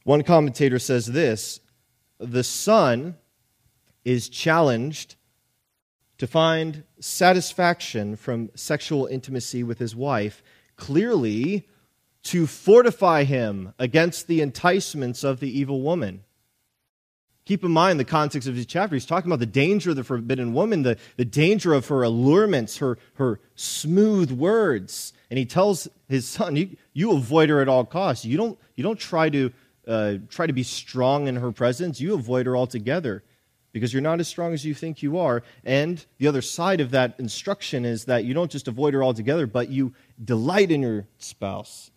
One 0.08 0.22
commentator 0.22 0.78
says 0.78 1.04
this 1.04 1.60
the 2.18 2.42
son 2.42 3.16
is 4.06 4.30
challenged 4.30 5.16
to 6.16 6.26
find 6.26 6.84
satisfaction 6.98 8.16
from 8.16 8.48
sexual 8.54 9.04
intimacy 9.04 9.62
with 9.62 9.78
his 9.78 9.94
wife, 9.94 10.42
clearly 10.76 11.68
to 12.22 12.46
fortify 12.46 13.24
him 13.24 13.74
against 13.78 14.28
the 14.28 14.40
enticements 14.40 15.24
of 15.24 15.40
the 15.40 15.58
evil 15.58 15.82
woman. 15.82 16.24
Keep 17.44 17.64
in 17.64 17.70
mind 17.70 18.00
the 18.00 18.04
context 18.06 18.48
of 18.48 18.56
this 18.56 18.64
chapter. 18.64 18.96
He's 18.96 19.04
talking 19.04 19.30
about 19.30 19.40
the 19.40 19.44
danger 19.46 19.90
of 19.90 19.96
the 19.96 20.04
forbidden 20.04 20.54
woman, 20.54 20.84
the, 20.84 20.96
the 21.18 21.26
danger 21.26 21.74
of 21.74 21.86
her 21.88 22.02
allurements, 22.02 22.78
her, 22.78 22.96
her 23.16 23.40
smooth 23.56 24.32
words. 24.32 25.12
And 25.28 25.36
he 25.36 25.44
tells 25.44 25.86
his 26.08 26.26
son, 26.26 26.56
you, 26.56 26.78
you 26.94 27.12
avoid 27.12 27.50
her 27.50 27.60
at 27.60 27.68
all 27.68 27.84
costs. 27.84 28.24
You 28.24 28.38
don't, 28.38 28.58
you 28.74 28.82
don't 28.82 28.98
try 28.98 29.28
to 29.28 29.52
uh, 29.88 30.18
try 30.28 30.46
to 30.46 30.52
be 30.52 30.62
strong 30.62 31.26
in 31.26 31.36
her 31.36 31.50
presence, 31.50 32.00
you 32.00 32.14
avoid 32.14 32.46
her 32.46 32.56
altogether 32.56 33.24
because 33.72 33.92
you're 33.92 34.02
not 34.02 34.20
as 34.20 34.28
strong 34.28 34.52
as 34.52 34.64
you 34.64 34.74
think 34.74 35.02
you 35.02 35.18
are. 35.18 35.42
And 35.64 36.04
the 36.18 36.26
other 36.26 36.42
side 36.42 36.80
of 36.80 36.90
that 36.90 37.14
instruction 37.18 37.84
is 37.84 38.04
that 38.04 38.24
you 38.24 38.34
don't 38.34 38.50
just 38.50 38.68
avoid 38.68 38.94
her 38.94 39.02
altogether, 39.02 39.46
but 39.46 39.70
you 39.70 39.94
delight 40.22 40.70
in 40.70 40.82
your 40.82 41.06
spouse. 41.18 41.90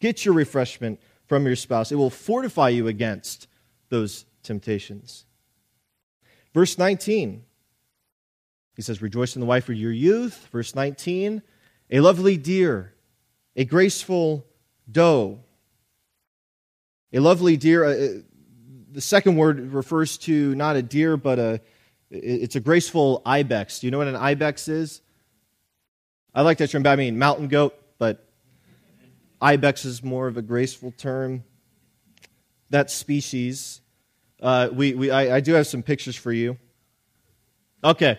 Get 0.00 0.24
your 0.24 0.34
refreshment 0.34 1.00
from 1.26 1.46
your 1.46 1.56
spouse. 1.56 1.92
It 1.92 1.96
will 1.96 2.10
fortify 2.10 2.70
you 2.70 2.88
against 2.88 3.48
those 3.88 4.24
temptations. 4.42 5.24
Verse 6.52 6.78
19, 6.78 7.44
he 8.74 8.82
says, 8.82 9.02
Rejoice 9.02 9.36
in 9.36 9.40
the 9.40 9.46
wife 9.46 9.68
of 9.68 9.76
your 9.76 9.92
youth. 9.92 10.48
Verse 10.50 10.74
19, 10.74 11.42
a 11.90 12.00
lovely 12.00 12.36
deer, 12.36 12.94
a 13.54 13.64
graceful 13.64 14.46
doe 14.90 15.40
a 17.12 17.20
lovely 17.20 17.56
deer, 17.56 17.84
uh, 17.84 17.90
uh, 17.90 18.08
the 18.92 19.00
second 19.00 19.36
word 19.36 19.72
refers 19.72 20.18
to 20.18 20.54
not 20.54 20.76
a 20.76 20.82
deer, 20.82 21.16
but 21.16 21.38
a, 21.38 21.60
it's 22.10 22.56
a 22.56 22.60
graceful 22.60 23.22
ibex. 23.26 23.80
Do 23.80 23.86
you 23.86 23.90
know 23.90 23.98
what 23.98 24.08
an 24.08 24.16
ibex 24.16 24.68
is? 24.68 25.00
I 26.34 26.42
like 26.42 26.58
that 26.58 26.70
term, 26.70 26.82
but 26.82 26.90
I 26.90 26.96
mean 26.96 27.18
mountain 27.18 27.48
goat, 27.48 27.74
but 27.98 28.28
ibex 29.40 29.84
is 29.84 30.02
more 30.02 30.26
of 30.28 30.36
a 30.36 30.42
graceful 30.42 30.92
term. 30.92 31.44
That 32.70 32.90
species. 32.90 33.80
Uh, 34.40 34.68
we, 34.72 34.94
we, 34.94 35.10
I, 35.10 35.36
I 35.36 35.40
do 35.40 35.54
have 35.54 35.66
some 35.66 35.82
pictures 35.82 36.16
for 36.16 36.32
you. 36.32 36.58
Okay. 37.82 38.18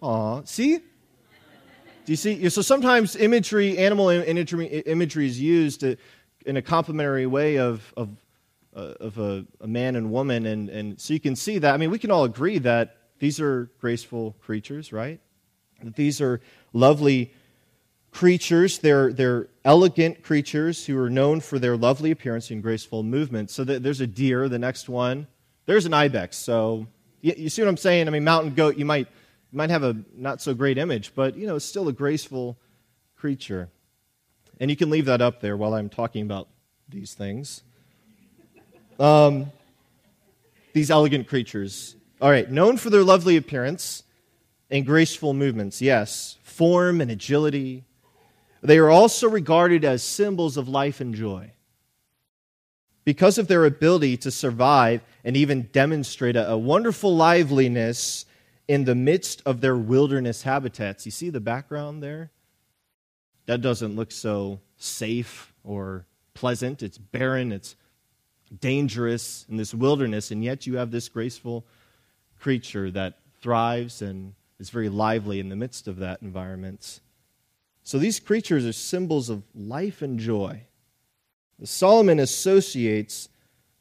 Aw, 0.00 0.42
see? 0.44 0.78
Do 0.78 2.12
you 2.12 2.16
see? 2.16 2.48
So 2.50 2.62
sometimes 2.62 3.16
imagery, 3.16 3.78
animal 3.78 4.08
imagery, 4.10 4.66
imagery 4.66 5.26
is 5.26 5.40
used 5.40 5.80
to, 5.80 5.96
in 6.44 6.56
a 6.56 6.62
complementary 6.62 7.26
way 7.26 7.58
of, 7.58 7.92
of, 7.96 8.08
uh, 8.74 8.94
of 9.00 9.18
a, 9.18 9.46
a, 9.60 9.66
man 9.66 9.96
and 9.96 10.10
woman. 10.10 10.46
And, 10.46 10.68
and 10.68 11.00
so 11.00 11.14
you 11.14 11.20
can 11.20 11.36
see 11.36 11.58
that. 11.58 11.74
I 11.74 11.76
mean, 11.76 11.90
we 11.90 11.98
can 11.98 12.10
all 12.10 12.24
agree 12.24 12.58
that 12.58 12.96
these 13.18 13.40
are 13.40 13.70
graceful 13.80 14.36
creatures, 14.40 14.92
right? 14.92 15.20
That 15.82 15.96
these 15.96 16.20
are 16.20 16.40
lovely 16.72 17.32
creatures. 18.10 18.78
They're, 18.78 19.12
they're 19.12 19.48
elegant 19.64 20.22
creatures 20.22 20.86
who 20.86 20.98
are 20.98 21.10
known 21.10 21.40
for 21.40 21.58
their 21.58 21.76
lovely 21.76 22.10
appearance 22.10 22.50
and 22.50 22.62
graceful 22.62 23.02
movement. 23.02 23.50
So 23.50 23.64
there's 23.64 24.00
a 24.00 24.06
deer, 24.06 24.48
the 24.48 24.58
next 24.58 24.88
one. 24.88 25.26
There's 25.66 25.86
an 25.86 25.94
ibex. 25.94 26.36
So 26.36 26.86
you, 27.20 27.34
you 27.36 27.48
see 27.48 27.62
what 27.62 27.68
I'm 27.68 27.76
saying? 27.76 28.06
I 28.06 28.10
mean, 28.10 28.24
mountain 28.24 28.54
goat, 28.54 28.76
you 28.76 28.84
might, 28.84 29.08
you 29.50 29.56
might 29.56 29.70
have 29.70 29.82
a 29.82 29.96
not 30.14 30.42
so 30.42 30.52
great 30.52 30.78
image, 30.78 31.12
but, 31.14 31.36
you 31.36 31.46
know, 31.46 31.56
it's 31.56 31.64
still 31.64 31.88
a 31.88 31.92
graceful 31.92 32.58
creature. 33.16 33.70
And 34.60 34.70
you 34.70 34.76
can 34.76 34.90
leave 34.90 35.06
that 35.06 35.20
up 35.20 35.40
there 35.40 35.56
while 35.56 35.74
I'm 35.74 35.88
talking 35.88 36.22
about 36.22 36.48
these 36.88 37.14
things. 37.14 37.62
Um, 38.98 39.50
these 40.72 40.90
elegant 40.90 41.28
creatures. 41.28 41.96
All 42.20 42.30
right, 42.30 42.50
known 42.50 42.76
for 42.76 42.90
their 42.90 43.02
lovely 43.02 43.36
appearance 43.36 44.04
and 44.70 44.86
graceful 44.86 45.34
movements, 45.34 45.82
yes, 45.82 46.38
form 46.42 47.00
and 47.00 47.10
agility. 47.10 47.84
They 48.62 48.78
are 48.78 48.90
also 48.90 49.28
regarded 49.28 49.84
as 49.84 50.02
symbols 50.02 50.56
of 50.56 50.68
life 50.68 51.00
and 51.00 51.14
joy. 51.14 51.50
Because 53.04 53.36
of 53.36 53.48
their 53.48 53.66
ability 53.66 54.16
to 54.18 54.30
survive 54.30 55.02
and 55.24 55.36
even 55.36 55.68
demonstrate 55.72 56.36
a, 56.36 56.50
a 56.50 56.56
wonderful 56.56 57.14
liveliness 57.14 58.24
in 58.66 58.84
the 58.84 58.94
midst 58.94 59.42
of 59.44 59.60
their 59.60 59.76
wilderness 59.76 60.42
habitats. 60.42 61.04
You 61.04 61.12
see 61.12 61.28
the 61.28 61.40
background 61.40 62.02
there? 62.02 62.30
That 63.46 63.60
doesn't 63.60 63.96
look 63.96 64.10
so 64.10 64.60
safe 64.76 65.52
or 65.62 66.06
pleasant. 66.34 66.82
It's 66.82 66.98
barren, 66.98 67.52
it's 67.52 67.76
dangerous 68.60 69.46
in 69.48 69.56
this 69.56 69.74
wilderness, 69.74 70.30
and 70.30 70.42
yet 70.42 70.66
you 70.66 70.76
have 70.76 70.90
this 70.90 71.08
graceful 71.08 71.66
creature 72.38 72.90
that 72.90 73.18
thrives 73.40 74.02
and 74.02 74.34
is 74.58 74.70
very 74.70 74.88
lively 74.88 75.40
in 75.40 75.48
the 75.48 75.56
midst 75.56 75.88
of 75.88 75.98
that 75.98 76.22
environment. 76.22 77.00
So 77.82 77.98
these 77.98 78.20
creatures 78.20 78.64
are 78.64 78.72
symbols 78.72 79.28
of 79.28 79.42
life 79.54 80.00
and 80.00 80.18
joy. 80.18 80.62
Solomon 81.62 82.18
associates 82.18 83.28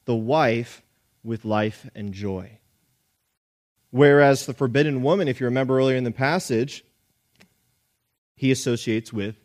the 0.06 0.16
wife 0.16 0.82
with 1.24 1.46
life 1.46 1.90
and 1.96 2.14
joy. 2.14 2.60
Whereas 3.92 4.46
the 4.46 4.54
forbidden 4.54 5.04
woman, 5.04 5.28
if 5.28 5.40
you 5.40 5.46
remember 5.46 5.78
earlier 5.78 5.96
in 5.96 6.04
the 6.04 6.12
passage, 6.12 6.84
he 8.36 8.52
associates 8.52 9.14
with 9.14 9.36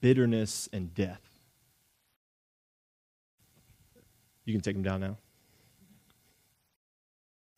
bitterness 0.00 0.68
and 0.72 0.94
death. 0.94 1.20
You 4.44 4.52
can 4.52 4.60
take 4.60 4.74
them 4.74 4.82
down 4.82 5.00
now. 5.00 5.16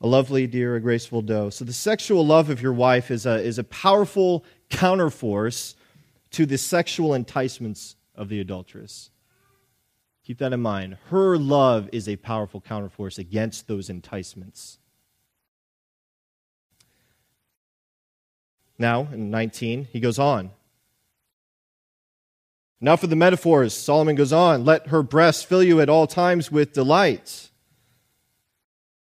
A 0.02 0.06
lovely, 0.06 0.46
deer, 0.46 0.76
a 0.76 0.80
graceful 0.80 1.22
doe. 1.22 1.50
So 1.50 1.64
the 1.64 1.72
sexual 1.72 2.26
love 2.26 2.50
of 2.50 2.60
your 2.60 2.72
wife 2.72 3.10
is 3.10 3.26
a, 3.26 3.36
is 3.36 3.58
a 3.58 3.64
powerful 3.64 4.44
counterforce 4.70 5.74
to 6.32 6.44
the 6.44 6.58
sexual 6.58 7.14
enticements 7.14 7.96
of 8.14 8.28
the 8.28 8.40
adulteress. 8.40 9.10
Keep 10.24 10.38
that 10.38 10.52
in 10.52 10.60
mind. 10.60 10.98
Her 11.10 11.38
love 11.38 11.88
is 11.92 12.08
a 12.08 12.16
powerful 12.16 12.60
counterforce 12.60 13.18
against 13.18 13.68
those 13.68 13.88
enticements. 13.88 14.78
Now, 18.78 19.08
in 19.12 19.30
19, 19.30 19.88
he 19.92 20.00
goes 20.00 20.18
on. 20.18 20.50
Now 22.80 22.96
for 22.96 23.06
the 23.06 23.16
metaphors, 23.16 23.74
Solomon 23.74 24.16
goes 24.16 24.32
on. 24.32 24.64
Let 24.64 24.88
her 24.88 25.02
breast 25.02 25.46
fill 25.46 25.62
you 25.62 25.80
at 25.80 25.88
all 25.88 26.06
times 26.06 26.52
with 26.52 26.72
delight. 26.72 27.50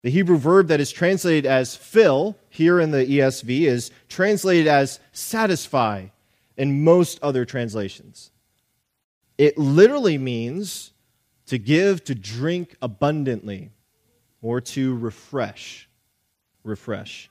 The 0.02 0.12
Hebrew 0.12 0.38
verb 0.38 0.68
that 0.68 0.80
is 0.80 0.92
translated 0.92 1.46
as 1.46 1.76
fill 1.76 2.38
here 2.50 2.80
in 2.80 2.92
the 2.92 3.06
ESV 3.06 3.62
is 3.62 3.92
translated 4.08 4.68
as 4.68 5.00
satisfy 5.12 6.08
in 6.56 6.84
most 6.84 7.20
other 7.22 7.44
translations. 7.44 8.32
It 9.38 9.58
literally 9.58 10.18
means 10.18 10.92
to 11.48 11.58
give, 11.58 12.04
to 12.06 12.16
drink 12.16 12.76
abundantly, 12.82 13.72
or 14.42 14.62
to 14.62 14.96
refresh. 14.96 15.90
Refresh 16.64 17.30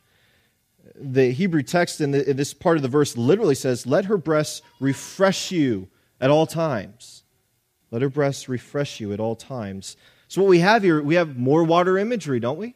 the 0.94 1.30
Hebrew 1.30 1.62
text 1.62 2.00
in, 2.00 2.10
the, 2.10 2.28
in, 2.28 2.36
this 2.36 2.54
part 2.54 2.76
of 2.76 2.82
the 2.82 2.88
verse 2.88 3.16
literally 3.16 3.54
says, 3.54 3.86
Let 3.86 4.06
her 4.06 4.16
breasts 4.16 4.62
refresh 4.80 5.50
you 5.50 5.88
at 6.20 6.30
all 6.30 6.46
times. 6.46 7.24
Let 7.90 8.02
her 8.02 8.08
breasts 8.08 8.48
refresh 8.48 9.00
you 9.00 9.12
at 9.12 9.20
all 9.20 9.36
times. 9.36 9.96
So, 10.28 10.42
what 10.42 10.48
we 10.48 10.60
have 10.60 10.82
here, 10.82 11.02
we 11.02 11.14
have 11.14 11.36
more 11.36 11.64
water 11.64 11.96
imagery, 11.98 12.40
don't 12.40 12.58
we? 12.58 12.74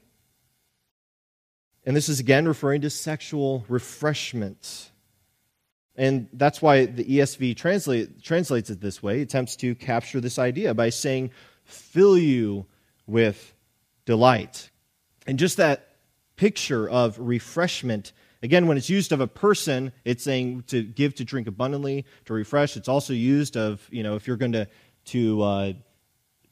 And 1.84 1.96
this 1.96 2.08
is 2.08 2.20
again 2.20 2.46
referring 2.46 2.82
to 2.82 2.90
sexual 2.90 3.64
refreshment. 3.68 4.90
And 5.96 6.28
that's 6.32 6.62
why 6.62 6.86
the 6.86 7.04
ESV 7.04 7.56
translate, 7.56 8.22
translates 8.22 8.70
it 8.70 8.80
this 8.80 9.02
way, 9.02 9.18
it 9.18 9.22
attempts 9.22 9.56
to 9.56 9.74
capture 9.74 10.20
this 10.20 10.38
idea 10.38 10.72
by 10.72 10.90
saying, 10.90 11.32
fill 11.64 12.16
you 12.16 12.66
with 13.06 13.54
delight. 14.04 14.70
And 15.26 15.38
just 15.38 15.56
that 15.56 15.88
picture 16.36 16.88
of 16.88 17.18
refreshment. 17.18 18.12
Again, 18.42 18.66
when 18.66 18.76
it's 18.76 18.88
used 18.88 19.12
of 19.12 19.20
a 19.20 19.26
person, 19.26 19.92
it's 20.04 20.22
saying 20.22 20.64
to 20.68 20.82
give 20.82 21.14
to 21.16 21.24
drink 21.24 21.48
abundantly, 21.48 22.06
to 22.26 22.32
refresh. 22.32 22.76
It's 22.76 22.88
also 22.88 23.12
used 23.12 23.56
of, 23.56 23.86
you 23.90 24.02
know, 24.02 24.14
if 24.14 24.26
you're 24.26 24.36
going 24.36 24.52
to, 24.52 24.68
to, 25.06 25.42
uh, 25.42 25.72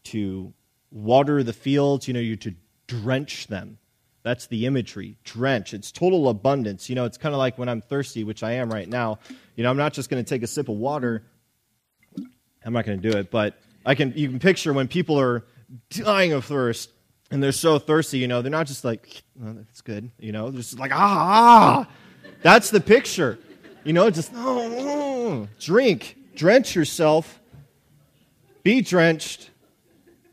to 0.04 0.52
water 0.90 1.42
the 1.42 1.52
fields, 1.52 2.08
you 2.08 2.14
know, 2.14 2.20
you're 2.20 2.36
to 2.36 2.54
drench 2.86 3.46
them. 3.46 3.78
That's 4.22 4.48
the 4.48 4.66
imagery. 4.66 5.16
Drench. 5.22 5.72
It's 5.72 5.92
total 5.92 6.28
abundance. 6.28 6.88
You 6.88 6.96
know, 6.96 7.04
it's 7.04 7.16
kind 7.16 7.32
of 7.32 7.38
like 7.38 7.58
when 7.58 7.68
I'm 7.68 7.80
thirsty, 7.80 8.24
which 8.24 8.42
I 8.42 8.54
am 8.54 8.72
right 8.72 8.88
now. 8.88 9.20
You 9.54 9.62
know, 9.62 9.70
I'm 9.70 9.76
not 9.76 9.92
just 9.92 10.10
going 10.10 10.22
to 10.24 10.28
take 10.28 10.42
a 10.42 10.48
sip 10.48 10.68
of 10.68 10.74
water. 10.76 11.22
I'm 12.64 12.72
not 12.72 12.84
going 12.84 13.00
to 13.00 13.10
do 13.10 13.16
it, 13.16 13.30
but 13.30 13.56
I 13.84 13.94
can. 13.94 14.12
You 14.16 14.28
can 14.28 14.40
picture 14.40 14.72
when 14.72 14.88
people 14.88 15.20
are 15.20 15.44
dying 15.90 16.32
of 16.32 16.44
thirst 16.44 16.90
and 17.30 17.42
they're 17.42 17.52
so 17.52 17.78
thirsty, 17.78 18.18
you 18.18 18.28
know, 18.28 18.42
they're 18.42 18.50
not 18.50 18.66
just 18.66 18.84
like, 18.84 19.22
oh, 19.44 19.52
that's 19.52 19.80
good, 19.80 20.10
you 20.18 20.32
know, 20.32 20.50
they're 20.50 20.60
just 20.60 20.78
like, 20.78 20.92
ah. 20.94 21.88
That's 22.42 22.70
the 22.70 22.80
picture. 22.80 23.38
You 23.84 23.92
know, 23.92 24.10
just, 24.10 24.32
oh, 24.34 24.74
oh, 24.78 25.48
drink, 25.60 26.16
drench 26.34 26.74
yourself, 26.74 27.40
be 28.62 28.80
drenched 28.80 29.50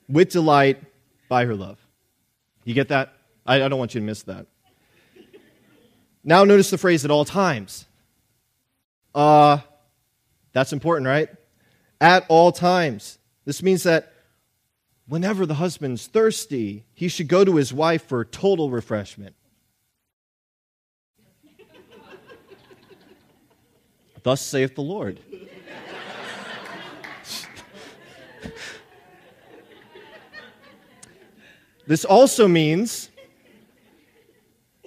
with 0.10 0.30
delight 0.30 0.82
by 1.30 1.46
her 1.46 1.56
love. 1.56 1.80
You 2.64 2.74
get 2.74 2.90
that? 2.90 3.14
I, 3.46 3.64
I 3.64 3.68
don't 3.68 3.78
want 3.80 3.94
you 3.94 4.02
to 4.02 4.06
miss 4.06 4.24
that. 4.24 4.48
Now, 6.24 6.44
notice 6.46 6.70
the 6.70 6.78
phrase 6.78 7.04
at 7.04 7.12
all 7.12 7.26
times. 7.26 7.86
Uh, 9.14 9.60
that's 10.54 10.74
important, 10.74 11.08
right? 11.08 11.30
At 12.00 12.26
all 12.30 12.52
times. 12.52 13.20
This 13.46 13.62
means 13.62 13.84
that 13.84 14.13
whenever 15.08 15.46
the 15.46 15.56
husband's 15.56 16.08
thirsty, 16.08 16.86
he 16.94 17.08
should 17.08 17.28
go 17.28 17.44
to 17.44 17.56
his 17.56 17.74
wife 17.74 18.04
for 18.04 18.24
total 18.24 18.70
refreshment. 18.70 19.36
Thus 24.24 24.42
saith 24.42 24.76
the 24.76 24.82
Lord. 24.82 25.20
this 31.86 32.06
also 32.06 32.48
means 32.48 33.10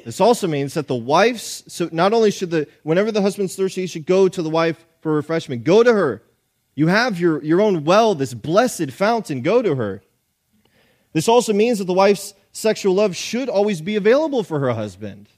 this 0.06 0.20
also 0.20 0.46
means 0.46 0.72
that 0.74 0.86
the 0.86 0.94
wife's 0.94 1.64
so 1.68 1.90
not 1.92 2.14
only 2.14 2.30
should 2.30 2.50
the 2.50 2.66
whenever 2.82 3.12
the 3.12 3.20
husband's 3.20 3.54
thirsty 3.54 3.82
he 3.82 3.86
should 3.86 4.06
go 4.06 4.28
to 4.28 4.40
the 4.40 4.48
wife 4.48 4.86
for 5.00 5.12
refreshment 5.12 5.64
go 5.64 5.82
to 5.82 5.92
her 5.92 6.22
you 6.74 6.86
have 6.86 7.20
your, 7.20 7.42
your 7.42 7.60
own 7.60 7.84
well 7.84 8.14
this 8.14 8.32
blessed 8.32 8.90
fountain 8.92 9.42
go 9.42 9.60
to 9.60 9.74
her 9.74 10.00
this 11.12 11.28
also 11.28 11.52
means 11.52 11.78
that 11.78 11.84
the 11.86 11.92
wife's 11.92 12.34
sexual 12.52 12.94
love 12.94 13.14
should 13.14 13.48
always 13.48 13.80
be 13.80 13.96
available 13.96 14.42
for 14.42 14.58
her 14.60 14.72
husband. 14.72 15.28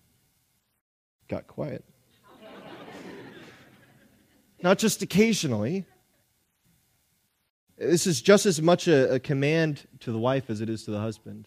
Got 1.28 1.46
quiet. 1.46 1.84
Not 4.62 4.78
just 4.78 5.02
occasionally. 5.02 5.84
This 7.76 8.06
is 8.06 8.20
just 8.20 8.44
as 8.44 8.60
much 8.60 8.88
a, 8.88 9.14
a, 9.14 9.20
command 9.20 9.86
to 10.00 10.10
the 10.10 10.18
wife 10.18 10.50
as 10.50 10.60
it 10.60 10.68
is 10.68 10.84
to 10.84 10.90
the 10.90 10.98
husband. 10.98 11.46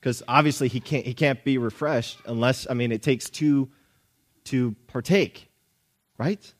Because 0.00 0.22
obviously 0.26 0.68
he 0.68 0.80
can't, 0.80 1.04
he 1.04 1.12
can't 1.12 1.42
be 1.44 1.58
refreshed 1.58 2.18
unless, 2.24 2.66
I 2.70 2.74
mean, 2.74 2.92
it 2.92 3.02
takes 3.02 3.28
two 3.28 3.68
to 4.44 4.74
partake, 4.86 5.50
right? 6.16 6.54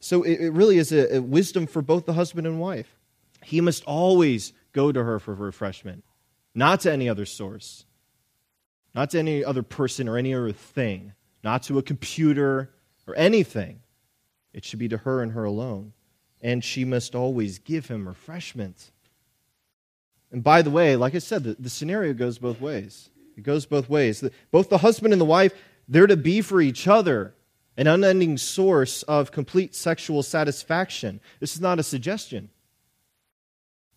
So 0.00 0.22
it, 0.22 0.40
it 0.40 0.52
really 0.52 0.78
is 0.78 0.90
a, 0.90 1.16
a 1.16 1.22
wisdom 1.22 1.66
for 1.66 1.82
both 1.82 2.06
the 2.06 2.14
husband 2.14 2.46
and 2.46 2.58
wife. 2.58 2.97
He 3.42 3.60
must 3.60 3.84
always 3.84 4.52
go 4.72 4.92
to 4.92 5.02
her 5.02 5.18
for 5.18 5.34
refreshment, 5.34 6.04
not 6.54 6.80
to 6.80 6.92
any 6.92 7.08
other 7.08 7.26
source, 7.26 7.84
not 8.94 9.10
to 9.10 9.18
any 9.18 9.44
other 9.44 9.62
person 9.62 10.08
or 10.08 10.16
any 10.16 10.34
other 10.34 10.52
thing, 10.52 11.12
not 11.42 11.62
to 11.64 11.78
a 11.78 11.82
computer 11.82 12.70
or 13.06 13.16
anything. 13.16 13.80
It 14.52 14.64
should 14.64 14.78
be 14.78 14.88
to 14.88 14.98
her 14.98 15.22
and 15.22 15.32
her 15.32 15.44
alone. 15.44 15.92
And 16.40 16.62
she 16.62 16.84
must 16.84 17.14
always 17.14 17.58
give 17.58 17.86
him 17.86 18.06
refreshment. 18.06 18.90
And 20.30 20.42
by 20.42 20.62
the 20.62 20.70
way, 20.70 20.96
like 20.96 21.14
I 21.14 21.18
said, 21.18 21.44
the, 21.44 21.56
the 21.58 21.70
scenario 21.70 22.12
goes 22.12 22.38
both 22.38 22.60
ways. 22.60 23.10
It 23.36 23.42
goes 23.42 23.66
both 23.66 23.88
ways. 23.88 24.20
The, 24.20 24.32
both 24.50 24.68
the 24.68 24.78
husband 24.78 25.12
and 25.12 25.20
the 25.20 25.26
wife, 25.26 25.52
they're 25.88 26.06
to 26.06 26.16
be 26.16 26.40
for 26.40 26.60
each 26.60 26.86
other 26.86 27.34
an 27.76 27.86
unending 27.86 28.36
source 28.36 29.04
of 29.04 29.30
complete 29.30 29.74
sexual 29.74 30.22
satisfaction. 30.22 31.20
This 31.38 31.54
is 31.54 31.60
not 31.60 31.78
a 31.78 31.84
suggestion. 31.84 32.50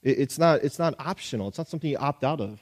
It's 0.04 0.40
not, 0.40 0.64
it's 0.64 0.80
not 0.80 0.96
optional, 1.00 1.48
it's 1.48 1.58
not 1.58 1.68
something 1.68 1.90
you 1.90 1.98
opt 1.98 2.24
out 2.24 2.42
of. 2.42 2.60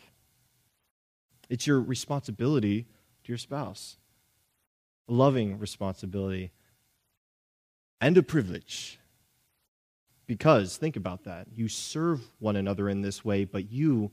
It's 1.49 1.65
your 1.65 1.82
responsibility 1.82 2.86
to 3.23 3.32
your 3.32 3.38
spouse, 3.38 3.97
a 5.08 5.13
loving 5.13 5.58
responsibility 5.58 6.52
and 8.02 8.17
a 8.17 8.23
privilege. 8.23 8.99
Because, 10.28 10.78
think 10.78 10.95
about 10.95 11.23
that, 11.23 11.47
you 11.56 11.67
serve 11.67 12.21
one 12.39 12.56
another 12.56 12.88
in 12.88 13.02
this 13.02 13.25
way, 13.25 13.45
but 13.45 13.71
you 13.71 14.12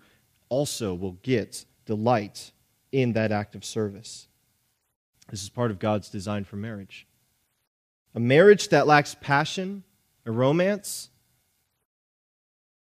also 0.49 0.95
will 0.95 1.19
get 1.23 1.65
delight 1.85 2.53
in 2.93 3.13
that 3.13 3.33
act 3.33 3.55
of 3.55 3.65
service. 3.65 4.29
This 5.29 5.43
is 5.43 5.51
part 5.51 5.71
of 5.71 5.79
God's 5.79 6.09
design 6.09 6.45
for 6.45 6.57
marriage. 6.57 7.07
A 8.15 8.21
marriage 8.21 8.69
that 8.69 8.87
lacks 8.87 9.15
passion 9.21 9.83
a 10.27 10.33
romance, 10.33 11.09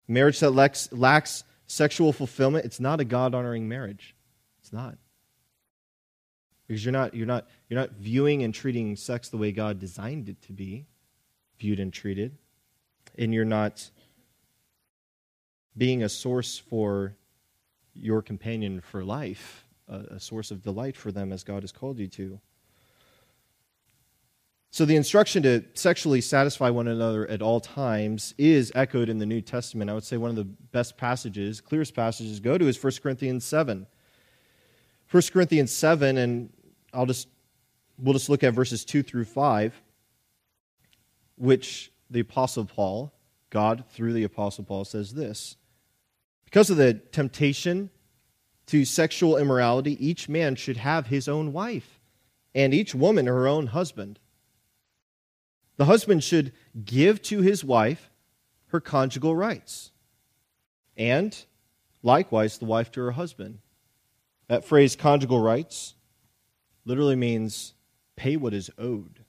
marriage 0.09 0.41
that 0.41 0.51
lacks, 0.51 0.91
lacks 0.93 1.45
sexual 1.67 2.13
fulfillment, 2.13 2.65
it's 2.65 2.81
not 2.81 3.01
a 3.01 3.05
God 3.05 3.35
honoring 3.35 3.69
marriage. 3.69 4.15
It's 4.61 4.73
not. 4.73 4.99
Because 6.67 6.85
you're 6.85 6.93
not, 6.93 7.15
you're, 7.15 7.27
not, 7.27 7.49
you're 7.69 7.81
not 7.81 7.93
viewing 7.93 8.43
and 8.43 8.55
treating 8.55 8.97
sex 8.97 9.29
the 9.29 9.37
way 9.37 9.53
God 9.53 9.79
designed 9.79 10.29
it 10.29 10.41
to 10.43 10.53
be 10.53 10.87
viewed 11.59 11.81
and 11.81 11.93
treated. 11.93 12.39
And 13.19 13.35
you're 13.35 13.45
not 13.45 13.91
being 15.77 16.03
a 16.03 16.09
source 16.09 16.59
for 16.59 17.17
your 17.95 18.23
companion 18.23 18.81
for 18.81 19.05
life, 19.05 19.67
a, 19.89 19.99
a 20.17 20.21
source 20.21 20.51
of 20.51 20.63
delight 20.63 20.97
for 20.97 21.13
them 21.13 21.33
as 21.33 21.45
God 21.45 21.63
has 21.63 21.73
called 21.73 21.99
you 21.99 22.09
to. 22.09 22.41
So, 24.75 24.87
the 24.87 24.97
instruction 24.97 25.43
to 25.43 25.63
sexually 25.75 26.23
satisfy 26.23 26.71
one 26.71 26.89
another 26.89 27.29
at 27.29 27.43
all 27.43 27.61
times 27.61 28.33
is 28.39 28.73
echoed 28.75 29.11
in 29.11 29.19
the 29.19 29.27
New 29.27 29.43
Testament. 29.43 29.91
I 29.91 29.93
would 29.93 30.03
say 30.03 30.17
one 30.17 30.31
of 30.31 30.37
the 30.37 30.47
best 30.47 30.97
passages, 30.97 31.61
clearest 31.61 31.95
passages, 31.95 32.41
go 32.41 32.57
to 32.57 32.67
is 32.67 32.83
1 32.83 32.95
Corinthians 33.03 33.45
7. 33.45 33.87
1 35.11 35.23
Corinthians 35.31 35.73
7, 35.73 36.17
and 36.17 36.51
I'll 36.95 37.05
just, 37.05 37.29
we'll 37.99 38.15
just 38.15 38.31
look 38.31 38.43
at 38.43 38.55
verses 38.55 38.83
2 38.87 39.03
through 39.03 39.27
5, 39.27 39.79
which 41.37 41.93
the 42.09 42.21
Apostle 42.21 42.65
Paul, 42.65 43.13
God 43.51 43.85
through 43.91 44.15
the 44.15 44.25
Apostle 44.25 44.65
Paul, 44.65 44.87
says 44.87 45.13
this 45.13 45.57
Because 46.47 46.71
of 46.71 46.79
the 46.79 46.95
temptation 46.95 47.91
to 48.69 48.87
sexual 48.87 49.37
immorality, 49.37 50.03
each 50.03 50.31
man 50.31 50.57
should 50.57 50.79
have 50.79 51.09
his 51.09 51.29
own 51.29 51.53
wife, 51.53 52.01
and 52.55 52.73
each 52.73 52.95
woman 52.95 53.27
her 53.27 53.47
own 53.47 53.67
husband. 53.67 54.19
The 55.83 55.87
husband 55.87 56.23
should 56.23 56.53
give 56.85 57.21
to 57.23 57.41
his 57.41 57.65
wife 57.65 58.09
her 58.67 58.79
conjugal 58.79 59.35
rights, 59.35 59.91
and 60.97 61.37
likewise 62.05 62.59
the 62.59 62.67
wife 62.67 62.93
to 62.93 63.01
her 63.01 63.11
husband. 63.11 63.59
That 64.47 64.65
phrase, 64.65 64.95
conjugal 64.95 65.41
rights, 65.41 65.95
literally 66.85 67.17
means 67.17 67.75
pay 68.15 68.37
what 68.37 68.55
is 68.55 68.71
owed. 68.79 69.25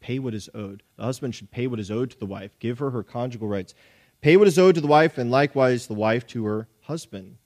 Pay 0.00 0.18
what 0.18 0.34
is 0.34 0.50
owed. 0.54 0.82
The 0.98 1.04
husband 1.04 1.34
should 1.34 1.50
pay 1.50 1.66
what 1.66 1.80
is 1.80 1.90
owed 1.90 2.10
to 2.10 2.18
the 2.18 2.26
wife, 2.26 2.58
give 2.58 2.78
her 2.80 2.90
her 2.90 3.02
conjugal 3.02 3.48
rights. 3.48 3.72
Pay 4.20 4.36
what 4.36 4.48
is 4.48 4.58
owed 4.58 4.74
to 4.74 4.82
the 4.82 4.86
wife, 4.86 5.16
and 5.16 5.30
likewise 5.30 5.86
the 5.86 5.94
wife 5.94 6.26
to 6.26 6.44
her 6.44 6.68
husband. 6.82 7.38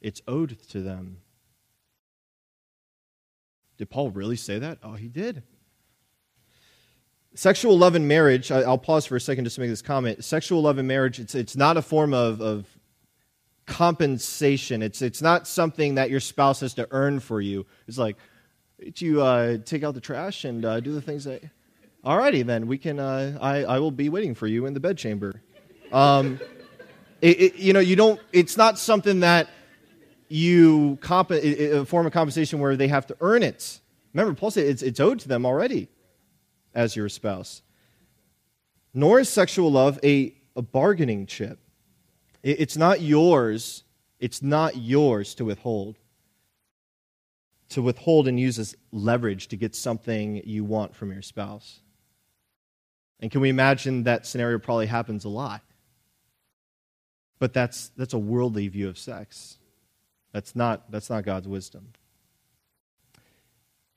It's 0.00 0.22
owed 0.26 0.58
to 0.70 0.80
them. 0.80 1.18
Did 3.76 3.90
Paul 3.90 4.10
really 4.12 4.36
say 4.36 4.58
that? 4.58 4.78
Oh, 4.82 4.94
he 4.94 5.08
did. 5.08 5.42
Sexual 7.34 7.78
love 7.78 7.94
in 7.94 8.06
marriage, 8.06 8.50
I'll 8.50 8.76
pause 8.76 9.06
for 9.06 9.16
a 9.16 9.20
second 9.20 9.44
just 9.44 9.54
to 9.54 9.60
make 9.60 9.70
this 9.70 9.80
comment. 9.80 10.22
Sexual 10.22 10.62
love 10.62 10.78
in 10.78 10.86
marriage, 10.86 11.18
it's, 11.18 11.34
it's 11.34 11.56
not 11.56 11.78
a 11.78 11.82
form 11.82 12.12
of, 12.12 12.42
of 12.42 12.66
compensation. 13.66 14.82
It's, 14.82 15.00
it's 15.00 15.22
not 15.22 15.46
something 15.48 15.94
that 15.94 16.10
your 16.10 16.20
spouse 16.20 16.60
has 16.60 16.74
to 16.74 16.86
earn 16.90 17.20
for 17.20 17.40
you. 17.40 17.64
It's 17.88 17.96
like, 17.96 18.16
you 18.96 19.22
uh, 19.22 19.58
take 19.64 19.84
out 19.84 19.94
the 19.94 20.00
trash 20.00 20.44
and 20.44 20.64
uh, 20.64 20.80
do 20.80 20.92
the 20.92 21.02
things 21.02 21.24
that. 21.24 21.42
Alrighty, 22.04 22.44
then 22.44 22.66
we 22.66 22.78
can. 22.78 22.98
Uh, 22.98 23.38
I 23.40 23.62
I 23.62 23.78
will 23.78 23.92
be 23.92 24.08
waiting 24.08 24.34
for 24.34 24.48
you 24.48 24.66
in 24.66 24.74
the 24.74 24.80
bedchamber. 24.80 25.40
Um, 25.92 26.40
it, 27.20 27.40
it, 27.40 27.54
you 27.56 27.72
know, 27.72 27.78
you 27.78 27.94
don't. 27.94 28.20
It's 28.32 28.56
not 28.56 28.76
something 28.76 29.20
that 29.20 29.48
you 30.28 30.98
comp 31.00 31.30
a 31.30 31.84
form 31.84 32.06
of 32.06 32.12
compensation 32.12 32.58
where 32.58 32.74
they 32.76 32.88
have 32.88 33.06
to 33.06 33.16
earn 33.20 33.44
it. 33.44 33.78
Remember, 34.14 34.34
Paul 34.34 34.50
said 34.50 34.66
it's, 34.66 34.82
it's 34.82 34.98
owed 34.98 35.20
to 35.20 35.28
them 35.28 35.46
already 35.46 35.88
as 36.74 36.96
your 36.96 37.08
spouse. 37.08 37.62
Nor 38.94 39.20
is 39.20 39.28
sexual 39.28 39.72
love 39.72 39.98
a, 40.04 40.34
a 40.54 40.62
bargaining 40.62 41.26
chip. 41.26 41.58
It's 42.42 42.76
not 42.76 43.00
yours. 43.00 43.84
It's 44.18 44.42
not 44.42 44.76
yours 44.76 45.34
to 45.36 45.44
withhold. 45.44 45.98
To 47.70 47.82
withhold 47.82 48.28
and 48.28 48.38
use 48.38 48.58
as 48.58 48.76
leverage 48.90 49.48
to 49.48 49.56
get 49.56 49.74
something 49.74 50.42
you 50.44 50.64
want 50.64 50.94
from 50.94 51.12
your 51.12 51.22
spouse. 51.22 51.80
And 53.20 53.30
can 53.30 53.40
we 53.40 53.48
imagine 53.48 54.02
that 54.02 54.26
scenario 54.26 54.58
probably 54.58 54.86
happens 54.86 55.24
a 55.24 55.28
lot? 55.28 55.62
But 57.38 57.54
that's, 57.54 57.90
that's 57.96 58.14
a 58.14 58.18
worldly 58.18 58.68
view 58.68 58.88
of 58.88 58.98
sex. 58.98 59.58
That's 60.32 60.54
not, 60.56 60.90
that's 60.90 61.08
not 61.08 61.24
God's 61.24 61.48
wisdom. 61.48 61.92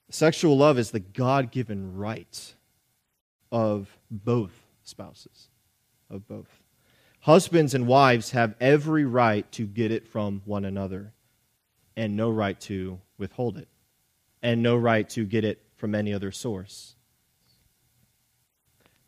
Sexual 0.09 0.57
love 0.57 0.77
is 0.77 0.91
the 0.91 0.99
God 0.99 1.51
given 1.51 1.97
right 1.97 2.54
of 3.51 3.97
both 4.09 4.53
spouses, 4.83 5.49
of 6.09 6.27
both. 6.27 6.63
Husbands 7.21 7.73
and 7.73 7.87
wives 7.87 8.31
have 8.31 8.55
every 8.59 9.05
right 9.05 9.51
to 9.53 9.65
get 9.65 9.91
it 9.91 10.07
from 10.07 10.41
one 10.45 10.65
another 10.65 11.13
and 11.97 12.15
no 12.15 12.29
right 12.29 12.59
to 12.61 12.99
withhold 13.17 13.57
it 13.57 13.67
and 14.43 14.61
no 14.61 14.75
right 14.75 15.09
to 15.09 15.25
get 15.25 15.43
it 15.43 15.61
from 15.75 15.95
any 15.95 16.13
other 16.13 16.31
source. 16.31 16.95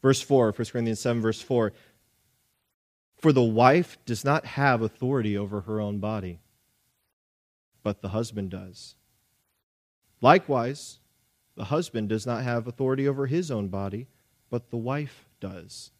Verse 0.01 0.21
4, 0.21 0.51
1 0.51 0.53
Corinthians 0.53 0.99
7, 0.99 1.21
verse 1.21 1.41
4 1.41 1.73
For 3.17 3.31
the 3.31 3.43
wife 3.43 3.97
does 4.05 4.23
not 4.23 4.45
have 4.45 4.81
authority 4.81 5.37
over 5.37 5.61
her 5.61 5.79
own 5.79 5.99
body, 5.99 6.39
but 7.83 8.01
the 8.01 8.09
husband 8.09 8.49
does. 8.49 8.95
Likewise, 10.21 10.99
the 11.55 11.65
husband 11.65 12.09
does 12.09 12.25
not 12.25 12.43
have 12.43 12.67
authority 12.67 13.07
over 13.07 13.27
his 13.27 13.51
own 13.51 13.67
body, 13.67 14.07
but 14.49 14.69
the 14.69 14.77
wife 14.77 15.25
does. 15.39 15.91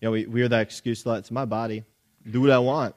You 0.00 0.08
know, 0.08 0.12
we, 0.12 0.26
we 0.26 0.40
hear 0.40 0.48
that 0.48 0.60
excuse 0.60 1.04
a 1.04 1.08
lot. 1.08 1.18
It's 1.18 1.30
my 1.30 1.44
body. 1.44 1.84
Do 2.30 2.42
what 2.42 2.50
I 2.50 2.58
want. 2.58 2.94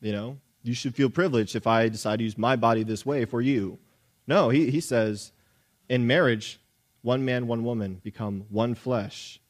You 0.00 0.12
know, 0.12 0.38
you 0.62 0.74
should 0.74 0.94
feel 0.94 1.10
privileged 1.10 1.56
if 1.56 1.66
I 1.66 1.88
decide 1.88 2.18
to 2.18 2.24
use 2.24 2.38
my 2.38 2.56
body 2.56 2.82
this 2.82 3.06
way 3.06 3.24
for 3.24 3.40
you. 3.40 3.78
No, 4.26 4.48
he, 4.48 4.70
he 4.70 4.80
says, 4.80 5.32
in 5.88 6.06
marriage, 6.06 6.60
one 7.02 7.24
man, 7.24 7.46
one 7.46 7.64
woman 7.64 8.00
become 8.02 8.46
one 8.48 8.74
flesh. 8.74 9.40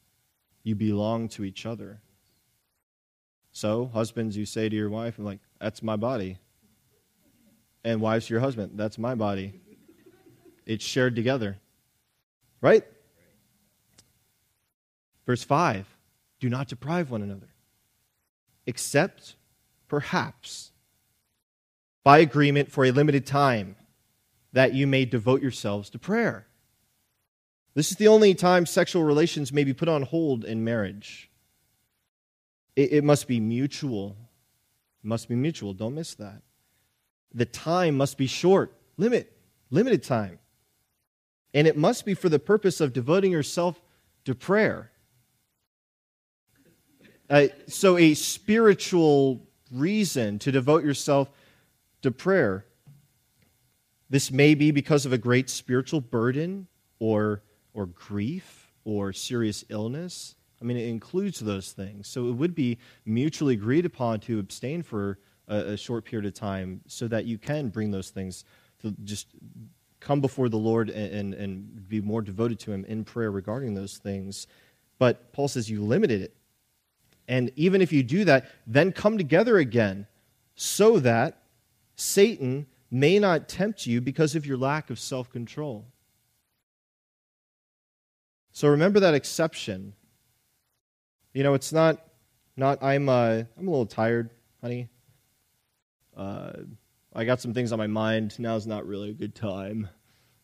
You 0.62 0.74
belong 0.74 1.28
to 1.30 1.44
each 1.44 1.66
other. 1.66 2.00
So, 3.52 3.90
husbands, 3.92 4.36
you 4.36 4.46
say 4.46 4.68
to 4.68 4.74
your 4.74 4.88
wife, 4.88 5.18
I'm 5.18 5.24
like, 5.24 5.40
that's 5.60 5.82
my 5.82 5.96
body. 5.96 6.38
And 7.84 8.00
wives 8.00 8.26
to 8.26 8.34
your 8.34 8.40
husband, 8.40 8.72
that's 8.74 8.96
my 8.96 9.14
body. 9.14 9.60
It's 10.64 10.84
shared 10.84 11.16
together. 11.16 11.58
Right? 12.60 12.84
Verse 15.26 15.44
5 15.44 15.86
do 16.40 16.48
not 16.48 16.66
deprive 16.66 17.10
one 17.10 17.22
another, 17.22 17.54
except 18.66 19.36
perhaps 19.86 20.72
by 22.02 22.18
agreement 22.18 22.72
for 22.72 22.84
a 22.84 22.90
limited 22.90 23.24
time, 23.24 23.76
that 24.52 24.74
you 24.74 24.86
may 24.86 25.04
devote 25.04 25.40
yourselves 25.40 25.88
to 25.90 26.00
prayer. 26.00 26.46
This 27.74 27.90
is 27.90 27.96
the 27.96 28.08
only 28.08 28.34
time 28.34 28.66
sexual 28.66 29.04
relations 29.04 29.52
may 29.52 29.64
be 29.64 29.72
put 29.72 29.88
on 29.88 30.02
hold 30.02 30.44
in 30.44 30.64
marriage. 30.64 31.30
It, 32.76 32.92
it 32.92 33.04
must 33.04 33.28
be 33.28 33.40
mutual. 33.40 34.16
It 35.02 35.06
must 35.06 35.28
be 35.28 35.34
mutual. 35.34 35.72
Don't 35.72 35.94
miss 35.94 36.14
that. 36.14 36.42
The 37.32 37.46
time 37.46 37.96
must 37.96 38.18
be 38.18 38.26
short, 38.26 38.74
limit, 38.96 39.32
limited 39.70 40.02
time. 40.02 40.38
And 41.54 41.66
it 41.66 41.76
must 41.76 42.04
be 42.04 42.14
for 42.14 42.28
the 42.28 42.38
purpose 42.38 42.80
of 42.80 42.92
devoting 42.92 43.32
yourself 43.32 43.80
to 44.24 44.34
prayer. 44.34 44.91
Uh, 47.32 47.48
so, 47.66 47.96
a 47.96 48.12
spiritual 48.12 49.40
reason 49.72 50.38
to 50.38 50.52
devote 50.52 50.84
yourself 50.84 51.30
to 52.02 52.10
prayer. 52.10 52.66
This 54.10 54.30
may 54.30 54.54
be 54.54 54.70
because 54.70 55.06
of 55.06 55.14
a 55.14 55.18
great 55.18 55.48
spiritual 55.48 56.02
burden 56.02 56.66
or, 56.98 57.42
or 57.72 57.86
grief 57.86 58.70
or 58.84 59.14
serious 59.14 59.64
illness. 59.70 60.34
I 60.60 60.66
mean, 60.66 60.76
it 60.76 60.86
includes 60.88 61.40
those 61.40 61.72
things. 61.72 62.06
So, 62.06 62.28
it 62.28 62.32
would 62.32 62.54
be 62.54 62.76
mutually 63.06 63.54
agreed 63.54 63.86
upon 63.86 64.20
to 64.20 64.38
abstain 64.38 64.82
for 64.82 65.18
a, 65.48 65.72
a 65.72 65.76
short 65.78 66.04
period 66.04 66.26
of 66.26 66.34
time 66.34 66.82
so 66.86 67.08
that 67.08 67.24
you 67.24 67.38
can 67.38 67.70
bring 67.70 67.90
those 67.90 68.10
things 68.10 68.44
to 68.82 68.94
just 69.04 69.28
come 70.00 70.20
before 70.20 70.50
the 70.50 70.58
Lord 70.58 70.90
and, 70.90 71.14
and, 71.14 71.34
and 71.34 71.88
be 71.88 72.02
more 72.02 72.20
devoted 72.20 72.58
to 72.60 72.72
Him 72.72 72.84
in 72.84 73.04
prayer 73.04 73.30
regarding 73.30 73.72
those 73.72 73.96
things. 73.96 74.48
But 74.98 75.32
Paul 75.32 75.48
says 75.48 75.70
you 75.70 75.82
limited 75.82 76.20
it 76.20 76.36
and 77.32 77.50
even 77.56 77.80
if 77.80 77.94
you 77.94 78.02
do 78.02 78.26
that, 78.26 78.44
then 78.66 78.92
come 78.92 79.16
together 79.16 79.56
again 79.56 80.06
so 80.54 80.98
that 80.98 81.38
Satan 81.96 82.66
may 82.90 83.18
not 83.18 83.48
tempt 83.48 83.86
you 83.86 84.02
because 84.02 84.36
of 84.36 84.44
your 84.44 84.58
lack 84.58 84.90
of 84.90 84.98
self 84.98 85.30
control. 85.30 85.86
So 88.52 88.68
remember 88.68 89.00
that 89.00 89.14
exception. 89.14 89.94
You 91.32 91.42
know, 91.42 91.54
it's 91.54 91.72
not, 91.72 92.04
not 92.54 92.82
I'm, 92.82 93.08
uh, 93.08 93.44
I'm 93.58 93.66
a 93.66 93.70
little 93.70 93.86
tired, 93.86 94.28
honey. 94.60 94.90
Uh, 96.14 96.52
I 97.14 97.24
got 97.24 97.40
some 97.40 97.54
things 97.54 97.72
on 97.72 97.78
my 97.78 97.86
mind. 97.86 98.38
Now's 98.38 98.66
not 98.66 98.86
really 98.86 99.08
a 99.08 99.14
good 99.14 99.34
time. 99.34 99.88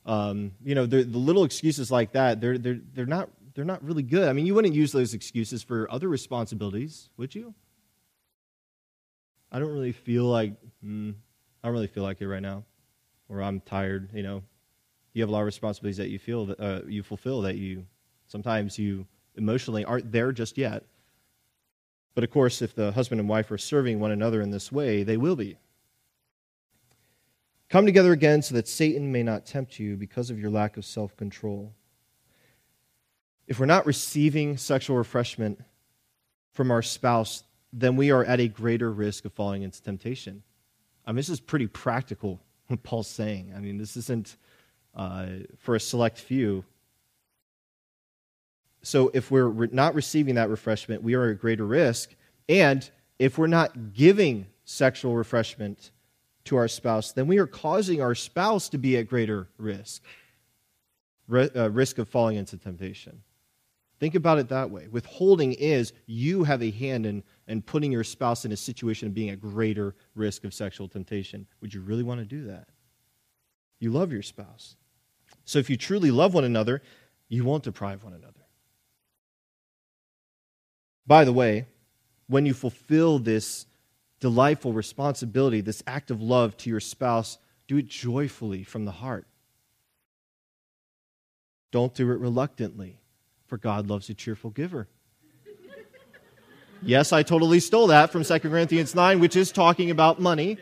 Um, 0.07 0.53
you 0.65 0.75
know, 0.75 0.87
the 0.87 1.05
little 1.05 1.45
excuses 1.45 1.91
like 1.91 2.13
that, 2.13 2.41
they're, 2.41 2.57
they're, 2.57 2.81
they're, 2.95 3.05
not, 3.05 3.29
they're 3.59 3.65
not 3.65 3.83
really 3.83 4.05
good. 4.05 4.29
I 4.29 4.33
mean, 4.33 4.47
you 4.47 4.55
wouldn't 4.55 4.77
use 4.77 4.93
those 4.93 5.15
excuses 5.15 5.65
for 5.65 5.91
other 5.91 6.07
responsibilities, 6.07 7.11
would 7.17 7.35
you? 7.35 7.53
I 9.51 9.59
don't 9.59 9.73
really 9.73 9.91
feel 9.91 10.27
like, 10.27 10.53
mm, 10.85 11.13
I 11.61 11.67
don't 11.67 11.73
really 11.73 11.89
feel 11.89 12.05
like 12.05 12.21
it 12.21 12.29
right 12.29 12.41
now, 12.41 12.63
or 13.29 13.43
I'm 13.43 13.59
tired, 13.59 14.11
you 14.15 14.23
know. 14.23 14.45
You 15.13 15.23
have 15.23 15.29
a 15.29 15.33
lot 15.33 15.41
of 15.41 15.47
responsibilities 15.47 15.97
that 15.97 16.09
you 16.09 16.21
feel 16.21 16.47
that 16.47 16.61
uh, 16.61 16.83
you 16.87 17.03
fulfill 17.03 17.41
that 17.43 17.57
you 17.57 17.85
sometimes 18.29 18.79
you 18.79 19.09
emotionally 19.35 19.85
aren't 19.85 20.13
there 20.13 20.31
just 20.31 20.57
yet. 20.57 20.85
But 22.15 22.23
of 22.23 22.31
course, 22.31 22.63
if 22.63 22.77
the 22.77 22.93
husband 22.93 23.21
and 23.21 23.29
wife 23.29 23.51
are 23.51 23.59
serving 23.59 23.99
one 23.99 24.13
another 24.13 24.41
in 24.41 24.53
this 24.53 24.71
way, 24.71 25.03
they 25.03 25.17
will 25.17 25.35
be. 25.35 25.59
Come 27.69 27.87
together 27.87 28.13
again 28.13 28.41
so 28.41 28.55
that 28.55 28.69
Satan 28.69 29.11
may 29.11 29.25
not 29.25 29.47
tempt 29.47 29.81
you 29.81 29.97
because 29.97 30.31
of 30.31 30.39
your 30.39 30.51
lack 30.51 30.77
of 30.77 30.85
self 30.85 31.17
control. 31.17 31.75
If 33.49 33.59
we're 33.59 33.67
not 33.67 33.87
receiving 33.87 34.59
sexual 34.59 34.99
refreshment 34.99 35.59
from 36.53 36.71
our 36.71 36.83
spouse, 36.83 37.43
then 37.73 37.97
we 37.97 38.11
are 38.11 38.23
at 38.23 38.41
a 38.41 38.47
greater 38.47 38.93
risk 38.93 39.25
of 39.25 39.33
falling 39.33 39.63
into 39.63 39.83
temptation. 39.83 40.43
I 41.07 41.13
mean, 41.13 41.17
this 41.17 41.31
is 41.31 41.41
pretty 41.41 41.67
practical, 41.67 42.41
what 42.67 42.83
Paul's 42.83 43.09
saying. 43.09 43.55
I 43.57 43.61
mean, 43.61 43.79
this 43.79 43.97
isn't 43.97 44.37
uh, 44.95 45.27
for 45.57 45.75
a 45.75 45.81
select 45.81 46.19
few. 46.19 46.63
So 48.83 49.11
if 49.15 49.31
we're 49.31 49.47
re- 49.47 49.69
not 49.73 49.95
receiving 49.95 50.35
that 50.35 50.51
refreshment, 50.51 51.03
we 51.03 51.15
are 51.15 51.31
at 51.31 51.41
greater 51.41 51.65
risk. 51.65 52.15
And 52.51 52.89
if 53.19 53.39
we're 53.39 53.47
not 53.47 53.95
giving 53.95 54.47
sexual 54.67 55.17
refreshment 55.17 55.91
to 56.45 56.57
our 56.57 56.69
spouse, 56.69 57.13
then 57.13 57.27
we 57.27 57.39
are 57.39 57.47
causing 57.47 58.03
our 58.03 58.15
spouse 58.15 58.69
to 58.69 58.79
be 58.79 58.99
at 58.99 59.09
greater 59.09 59.49
risk, 59.57 60.03
uh, 61.33 61.71
risk 61.71 61.97
of 61.97 62.09
falling 62.11 62.37
into 62.37 62.59
temptation. 62.59 63.23
Think 63.99 64.15
about 64.15 64.39
it 64.39 64.49
that 64.49 64.71
way. 64.71 64.87
Withholding 64.89 65.53
is 65.55 65.93
you 66.07 66.45
have 66.45 66.63
a 66.63 66.71
hand 66.71 67.05
in, 67.05 67.25
in 67.49 67.63
putting 67.63 67.91
your 67.91 68.05
spouse 68.05 68.45
in 68.45 68.53
a 68.53 68.57
situation 68.57 69.09
of 69.09 69.15
being 69.15 69.31
at 69.31 69.41
greater 69.41 69.97
risk 70.15 70.45
of 70.45 70.55
sexual 70.55 70.89
temptation. 70.89 71.47
Would 71.61 71.75
you 71.75 71.81
really 71.81 72.05
want 72.05 72.21
to 72.21 72.27
do 72.27 72.45
that? 72.45 72.69
You 73.81 73.91
love 73.91 74.13
your 74.13 74.23
spouse. 74.23 74.77
So 75.45 75.59
if 75.59 75.69
you 75.69 75.77
truly 75.77 76.11
love 76.11 76.35
one 76.35 76.45
another, 76.45 76.83
you 77.29 77.45
won't 77.45 77.65
deprive 77.65 78.05
one 78.05 78.13
another. 78.13 78.35
By 81.07 81.25
the 81.25 81.33
way, 81.33 81.67
when 82.29 82.47
you 82.47 82.55
fulfill 82.55 83.19
this 83.19 83.67
delightful 84.21 84.73
responsibility, 84.73 85.61
this 85.61 85.83
act 85.87 86.11
of 86.11 86.21
love 86.21 86.57
to 86.59 86.71
your 86.71 86.81
spouse, 86.81 87.39
do 87.67 87.79
it 87.79 87.89
joyfully 87.89 88.63
from 88.63 88.85
the 88.85 88.93
heart. 88.93 89.27
Don't 91.71 91.95
do 91.95 92.11
it 92.11 92.19
reluctantly, 92.19 93.01
for 93.49 93.57
God 93.57 93.89
loves 93.89 94.09
a 94.11 94.15
cheerful 94.15 94.51
giver. 94.51 94.87
yes, 96.83 97.13
I 97.13 97.23
totally 97.23 97.61
stole 97.61 97.89
that 97.89 98.13
from 98.13 98.23
2 98.23 98.39
Corinthians 98.41 98.95
9, 98.95 99.19
which 99.19 99.35
is 99.35 99.51
talking 99.51 99.91
about 99.91 100.21
money. 100.21 100.59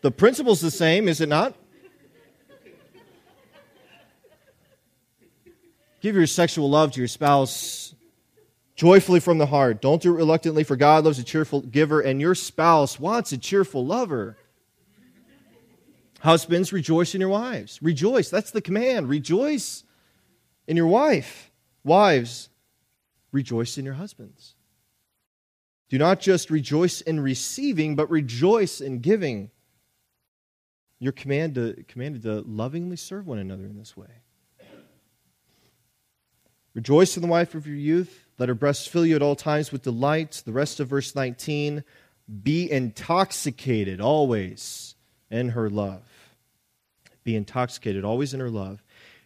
The 0.00 0.10
principle's 0.10 0.60
the 0.60 0.70
same, 0.70 1.08
is 1.08 1.20
it 1.20 1.28
not? 1.28 1.54
Give 6.00 6.14
your 6.14 6.26
sexual 6.26 6.68
love 6.68 6.92
to 6.92 7.00
your 7.00 7.08
spouse 7.08 7.94
joyfully 8.76 9.20
from 9.20 9.38
the 9.38 9.46
heart. 9.46 9.80
Don't 9.80 10.02
do 10.02 10.12
it 10.12 10.16
reluctantly, 10.16 10.64
for 10.64 10.76
God 10.76 11.04
loves 11.04 11.18
a 11.18 11.24
cheerful 11.24 11.62
giver, 11.62 12.00
and 12.00 12.20
your 12.20 12.34
spouse 12.34 13.00
wants 13.00 13.32
a 13.32 13.38
cheerful 13.38 13.86
lover. 13.86 14.36
Husbands, 16.20 16.72
rejoice 16.72 17.14
in 17.14 17.20
your 17.20 17.30
wives. 17.30 17.82
Rejoice. 17.82 18.28
That's 18.30 18.50
the 18.50 18.60
command. 18.60 19.08
Rejoice 19.08 19.84
in 20.66 20.76
your 20.76 20.86
wife. 20.86 21.50
Wives, 21.84 22.48
rejoice 23.32 23.78
in 23.78 23.84
your 23.84 23.94
husbands. 23.94 24.54
Do 25.88 25.98
not 25.98 26.20
just 26.20 26.50
rejoice 26.50 27.00
in 27.00 27.20
receiving, 27.20 27.94
but 27.94 28.10
rejoice 28.10 28.80
in 28.80 29.00
giving. 29.00 29.50
You're 30.98 31.12
commanded 31.12 31.76
to, 31.76 31.82
commanded 31.84 32.22
to 32.22 32.40
lovingly 32.40 32.96
serve 32.96 33.26
one 33.26 33.38
another 33.38 33.64
in 33.64 33.76
this 33.76 33.96
way. 33.96 34.08
Rejoice 36.74 37.16
in 37.16 37.22
the 37.22 37.28
wife 37.28 37.54
of 37.54 37.66
your 37.66 37.76
youth. 37.76 38.26
Let 38.38 38.48
her 38.48 38.54
breasts 38.54 38.86
fill 38.86 39.06
you 39.06 39.14
at 39.14 39.22
all 39.22 39.36
times 39.36 39.70
with 39.70 39.82
delight. 39.82 40.42
The 40.44 40.52
rest 40.52 40.80
of 40.80 40.88
verse 40.88 41.14
19 41.14 41.84
be 42.42 42.70
intoxicated 42.70 44.00
always 44.00 44.94
in 45.30 45.50
her 45.50 45.68
love. 45.68 46.02
Be 47.22 47.36
intoxicated 47.36 48.04
always 48.04 48.34
in 48.34 48.40
her 48.40 48.50
love. 48.50 48.82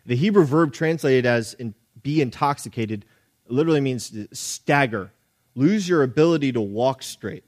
The 0.08 0.16
Hebrew 0.16 0.44
verb 0.44 0.72
translated 0.72 1.24
as 1.24 1.54
in, 1.54 1.74
be 2.02 2.20
intoxicated 2.20 3.04
literally 3.46 3.80
means 3.80 4.12
stagger, 4.32 5.12
lose 5.54 5.88
your 5.88 6.02
ability 6.02 6.50
to 6.52 6.60
walk 6.60 7.04
straight. 7.04 7.44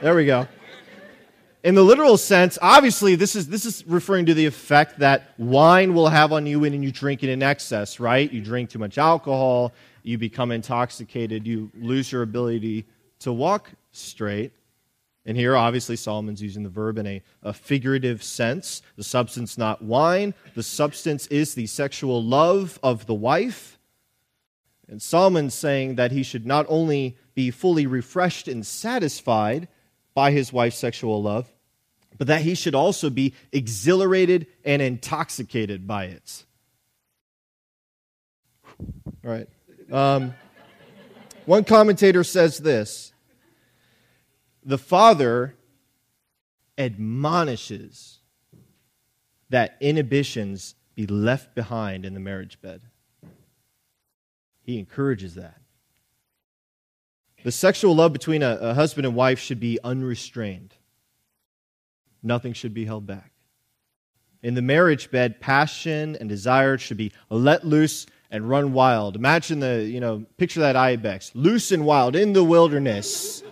There 0.00 0.16
we 0.16 0.26
go 0.26 0.48
in 1.64 1.76
the 1.76 1.82
literal 1.82 2.16
sense, 2.16 2.58
obviously, 2.60 3.14
this 3.14 3.36
is, 3.36 3.48
this 3.48 3.64
is 3.64 3.86
referring 3.86 4.26
to 4.26 4.34
the 4.34 4.46
effect 4.46 4.98
that 4.98 5.32
wine 5.38 5.94
will 5.94 6.08
have 6.08 6.32
on 6.32 6.44
you 6.44 6.60
when 6.60 6.82
you 6.82 6.90
drink 6.90 7.22
it 7.22 7.28
in 7.28 7.42
excess, 7.42 8.00
right? 8.00 8.30
You 8.32 8.40
drink 8.40 8.70
too 8.70 8.80
much 8.80 8.98
alcohol, 8.98 9.72
you 10.02 10.18
become 10.18 10.50
intoxicated, 10.50 11.46
you 11.46 11.70
lose 11.74 12.10
your 12.10 12.22
ability 12.22 12.84
to 13.20 13.32
walk 13.32 13.70
straight. 13.92 14.52
And 15.24 15.36
here, 15.36 15.56
obviously, 15.56 15.96
Solomon's 15.96 16.42
using 16.42 16.64
the 16.64 16.68
verb 16.68 16.98
in 16.98 17.06
a, 17.06 17.22
a 17.42 17.52
figurative 17.52 18.22
sense. 18.22 18.82
The 18.96 19.04
substance, 19.04 19.56
not 19.56 19.80
wine. 19.82 20.34
The 20.54 20.64
substance 20.64 21.26
is 21.28 21.54
the 21.54 21.66
sexual 21.66 22.22
love 22.22 22.78
of 22.82 23.06
the 23.06 23.14
wife. 23.14 23.78
And 24.88 25.00
Solomon's 25.00 25.54
saying 25.54 25.94
that 25.94 26.10
he 26.10 26.22
should 26.22 26.44
not 26.44 26.66
only 26.68 27.16
be 27.34 27.50
fully 27.50 27.86
refreshed 27.86 28.48
and 28.48 28.66
satisfied, 28.66 29.68
by 30.14 30.30
his 30.30 30.52
wife's 30.52 30.76
sexual 30.76 31.22
love, 31.22 31.50
but 32.18 32.26
that 32.26 32.42
he 32.42 32.54
should 32.54 32.74
also 32.74 33.10
be 33.10 33.34
exhilarated 33.52 34.46
and 34.64 34.82
intoxicated 34.82 35.86
by 35.86 36.04
it. 36.06 36.44
All 39.24 39.30
right. 39.30 39.48
Um, 39.90 40.34
one 41.46 41.64
commentator 41.64 42.24
says 42.24 42.58
this 42.58 43.11
The 44.64 44.78
father 44.78 45.56
admonishes 46.78 48.18
that 49.50 49.76
inhibitions 49.80 50.74
be 50.94 51.06
left 51.06 51.54
behind 51.54 52.04
in 52.04 52.14
the 52.14 52.20
marriage 52.20 52.60
bed. 52.60 52.82
He 54.62 54.78
encourages 54.78 55.34
that. 55.34 55.60
The 57.44 57.52
sexual 57.52 57.94
love 57.96 58.12
between 58.12 58.42
a, 58.42 58.56
a 58.60 58.74
husband 58.74 59.04
and 59.04 59.16
wife 59.16 59.38
should 59.38 59.58
be 59.58 59.78
unrestrained. 59.82 60.74
Nothing 62.22 62.52
should 62.52 62.72
be 62.72 62.84
held 62.84 63.06
back. 63.06 63.32
In 64.42 64.54
the 64.54 64.62
marriage 64.62 65.10
bed, 65.10 65.40
passion 65.40 66.16
and 66.20 66.28
desire 66.28 66.78
should 66.78 66.96
be 66.96 67.12
let 67.30 67.66
loose 67.66 68.06
and 68.30 68.48
run 68.48 68.72
wild. 68.72 69.16
Imagine 69.16 69.60
the, 69.60 69.84
you 69.84 70.00
know, 70.00 70.24
picture 70.36 70.60
that 70.60 70.76
ibex, 70.76 71.32
loose 71.34 71.72
and 71.72 71.84
wild 71.84 72.16
in 72.16 72.32
the 72.32 72.44
wilderness, 72.44 73.42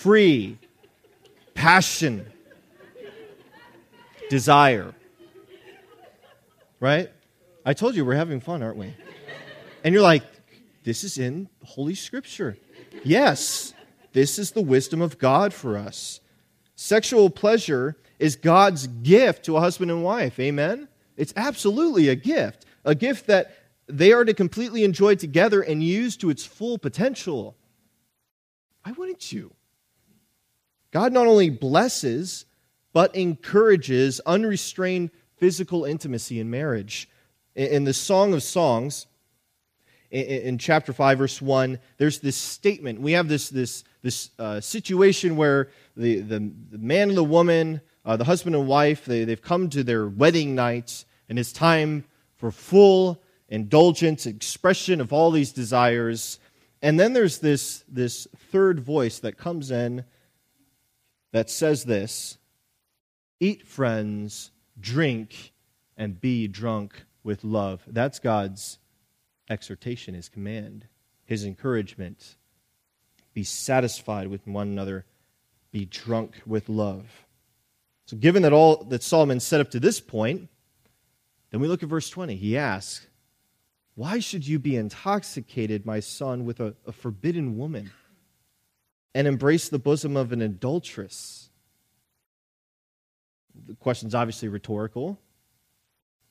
free, 0.00 0.56
passion, 1.52 2.24
desire. 4.30 4.94
Right? 6.80 7.10
I 7.66 7.74
told 7.74 7.94
you 7.94 8.06
we're 8.06 8.14
having 8.14 8.40
fun, 8.40 8.62
aren't 8.62 8.78
we? 8.78 8.94
And 9.84 9.92
you're 9.92 10.02
like, 10.02 10.22
this 10.84 11.04
is 11.04 11.18
in 11.18 11.50
Holy 11.62 11.94
Scripture. 11.94 12.56
Yes, 13.04 13.74
this 14.12 14.38
is 14.38 14.52
the 14.52 14.62
wisdom 14.62 15.02
of 15.02 15.18
God 15.18 15.52
for 15.52 15.76
us. 15.76 16.20
Sexual 16.76 17.28
pleasure 17.28 17.96
is 18.18 18.36
God's 18.36 18.86
gift 18.86 19.44
to 19.44 19.58
a 19.58 19.60
husband 19.60 19.90
and 19.90 20.02
wife. 20.02 20.40
Amen? 20.40 20.88
It's 21.18 21.34
absolutely 21.36 22.08
a 22.08 22.14
gift, 22.14 22.64
a 22.86 22.94
gift 22.94 23.26
that 23.26 23.54
they 23.86 24.12
are 24.12 24.24
to 24.24 24.32
completely 24.32 24.82
enjoy 24.82 25.16
together 25.16 25.60
and 25.60 25.82
use 25.84 26.16
to 26.18 26.30
its 26.30 26.46
full 26.46 26.78
potential. 26.78 27.54
Why 28.82 28.92
wouldn't 28.92 29.30
you? 29.30 29.52
God 30.90 31.12
not 31.12 31.26
only 31.26 31.50
blesses, 31.50 32.46
but 32.92 33.14
encourages 33.14 34.20
unrestrained 34.26 35.10
physical 35.36 35.84
intimacy 35.84 36.40
in 36.40 36.50
marriage. 36.50 37.08
In 37.54 37.84
the 37.84 37.94
Song 37.94 38.34
of 38.34 38.42
Songs, 38.42 39.06
in, 40.10 40.58
chapter 40.58 40.92
5, 40.92 41.18
verse 41.18 41.40
1, 41.40 41.78
there's 41.98 42.18
this 42.18 42.36
statement. 42.36 43.00
We 43.00 43.12
have 43.12 43.28
this, 43.28 43.48
this, 43.48 43.84
this 44.02 44.30
uh, 44.38 44.60
situation 44.60 45.36
where 45.36 45.70
the, 45.96 46.20
the, 46.20 46.52
the, 46.70 46.78
man 46.78 47.10
and 47.10 47.16
the 47.16 47.24
woman, 47.24 47.80
uh, 48.04 48.16
the 48.16 48.24
husband 48.24 48.56
and 48.56 48.66
wife, 48.66 49.04
they, 49.04 49.24
they've 49.24 49.40
come 49.40 49.70
to 49.70 49.84
their 49.84 50.08
wedding 50.08 50.54
night, 50.54 51.04
and 51.28 51.38
it's 51.38 51.52
time 51.52 52.04
for 52.36 52.50
full 52.50 53.22
indulgence, 53.48 54.26
expression 54.26 55.00
of 55.00 55.12
all 55.12 55.30
these 55.30 55.52
desires. 55.52 56.40
And 56.82 56.98
then 56.98 57.12
there's 57.12 57.38
this, 57.38 57.84
this 57.88 58.26
third 58.50 58.80
voice 58.80 59.20
that 59.20 59.38
comes 59.38 59.70
in 59.70 60.04
that 61.32 61.50
says 61.50 61.84
this 61.84 62.38
Eat, 63.38 63.66
friends, 63.66 64.50
drink, 64.78 65.52
and 65.96 66.20
be 66.20 66.48
drunk 66.48 67.04
with 67.22 67.44
love. 67.44 67.82
That's 67.86 68.18
God's 68.18 68.78
exhortation, 69.48 70.14
his 70.14 70.28
command, 70.28 70.86
his 71.24 71.44
encouragement. 71.44 72.36
Be 73.32 73.44
satisfied 73.44 74.28
with 74.28 74.46
one 74.46 74.68
another, 74.68 75.06
be 75.70 75.84
drunk 75.84 76.42
with 76.46 76.68
love. 76.68 77.06
So, 78.06 78.16
given 78.16 78.42
that 78.42 78.52
all 78.52 78.84
that 78.84 79.02
Solomon 79.04 79.38
said 79.38 79.60
up 79.60 79.70
to 79.70 79.80
this 79.80 80.00
point, 80.00 80.48
then 81.50 81.60
we 81.60 81.68
look 81.68 81.82
at 81.82 81.88
verse 81.88 82.10
20. 82.10 82.34
He 82.34 82.56
asks, 82.56 83.06
Why 83.94 84.18
should 84.18 84.46
you 84.46 84.58
be 84.58 84.76
intoxicated, 84.76 85.86
my 85.86 86.00
son, 86.00 86.44
with 86.44 86.58
a, 86.58 86.74
a 86.86 86.92
forbidden 86.92 87.56
woman 87.56 87.92
and 89.14 89.26
embrace 89.26 89.68
the 89.68 89.78
bosom 89.78 90.16
of 90.16 90.32
an 90.32 90.42
adulteress? 90.42 91.50
The 93.66 93.74
question's 93.74 94.14
obviously 94.14 94.48
rhetorical. 94.48 95.18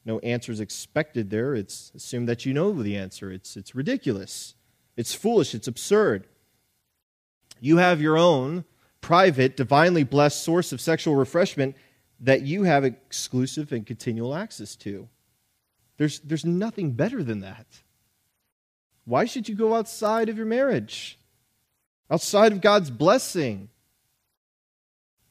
No 0.05 0.19
answers 0.19 0.59
expected 0.59 1.29
there. 1.29 1.53
It's 1.53 1.91
assumed 1.93 2.27
that 2.29 2.45
you 2.45 2.53
know 2.53 2.71
the 2.71 2.97
answer. 2.97 3.31
It's, 3.31 3.55
it's 3.57 3.75
ridiculous. 3.75 4.55
It's 4.97 5.13
foolish. 5.13 5.53
It's 5.53 5.67
absurd. 5.67 6.27
You 7.59 7.77
have 7.77 8.01
your 8.01 8.17
own 8.17 8.65
private, 9.01 9.57
divinely 9.57 10.03
blessed 10.03 10.41
source 10.41 10.71
of 10.71 10.81
sexual 10.81 11.15
refreshment 11.15 11.75
that 12.19 12.41
you 12.41 12.63
have 12.63 12.83
exclusive 12.83 13.71
and 13.71 13.85
continual 13.85 14.35
access 14.35 14.75
to. 14.77 15.07
There's, 15.97 16.19
there's 16.21 16.45
nothing 16.45 16.93
better 16.93 17.23
than 17.23 17.41
that. 17.41 17.67
Why 19.05 19.25
should 19.25 19.49
you 19.49 19.55
go 19.55 19.75
outside 19.75 20.29
of 20.29 20.37
your 20.37 20.45
marriage? 20.45 21.18
Outside 22.11 22.51
of 22.51 22.61
God's 22.61 22.89
blessing? 22.89 23.69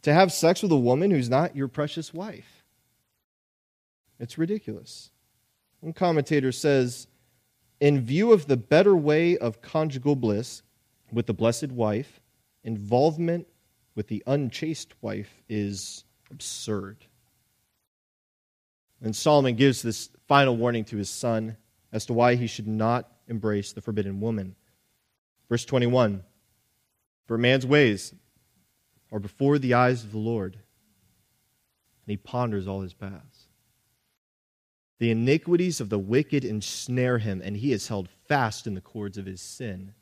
To 0.03 0.15
have 0.15 0.33
sex 0.33 0.63
with 0.63 0.73
a 0.73 0.77
woman 0.77 1.11
who's 1.11 1.29
not 1.29 1.57
your 1.57 1.69
precious 1.69 2.15
wife? 2.15 2.65
It's 4.21 4.39
ridiculous. 4.39 5.11
One 5.81 5.93
commentator 5.93 6.53
says, 6.53 7.07
in 7.81 8.05
view 8.05 8.33
of 8.33 8.47
the 8.47 8.57
better 8.57 8.97
way 8.97 9.37
of 9.37 9.63
conjugal 9.63 10.17
bliss 10.17 10.63
with 11.13 11.27
the 11.27 11.35
blessed 11.35 11.71
wife, 11.71 12.21
involvement 12.65 13.47
with 13.95 14.09
the 14.09 14.23
unchaste 14.27 14.95
wife 15.01 15.43
is 15.49 16.05
absurd. 16.31 16.97
And 19.01 19.15
Solomon 19.15 19.55
gives 19.55 19.83
this 19.83 20.11
final 20.27 20.57
warning 20.57 20.85
to 20.87 20.97
his 20.97 21.11
son 21.11 21.57
as 21.93 22.07
to 22.07 22.13
why 22.13 22.35
he 22.35 22.47
should 22.47 22.67
not 22.67 23.11
embrace 23.29 23.73
the 23.73 23.81
forbidden 23.81 24.21
woman. 24.21 24.57
Verse 25.49 25.65
21 25.65 26.25
For 27.29 27.37
man's 27.37 27.67
ways 27.67 28.15
are 29.13 29.21
before 29.21 29.59
the 29.59 29.75
eyes 29.75 30.03
of 30.03 30.13
the 30.13 30.19
Lord, 30.19 30.55
and 30.55 30.63
he 32.07 32.17
ponders 32.17 32.67
all 32.67 32.81
his 32.81 32.95
paths. 32.95 33.49
The 34.99 35.11
iniquities 35.11 35.81
of 35.81 35.91
the 35.91 35.99
wicked 35.99 36.43
ensnare 36.43 37.19
him, 37.19 37.43
and 37.45 37.59
he 37.59 37.73
is 37.73 37.89
held 37.89 38.09
fast 38.27 38.67
in 38.67 38.75
the 38.75 38.81
cords 38.81 39.19
of 39.19 39.27
his 39.27 39.43
sin. 39.43 39.93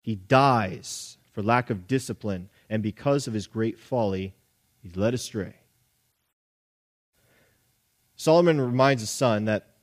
He 0.00 0.14
dies 0.16 1.18
for 1.32 1.42
lack 1.42 1.68
of 1.68 1.86
discipline, 1.86 2.48
and 2.70 2.82
because 2.82 3.26
of 3.28 3.34
his 3.34 3.46
great 3.46 3.78
folly, 3.78 4.34
he's 4.80 4.96
led 4.96 5.12
astray. 5.12 5.54
Solomon 8.16 8.58
reminds 8.58 9.02
his 9.02 9.10
son 9.10 9.44
that 9.44 9.76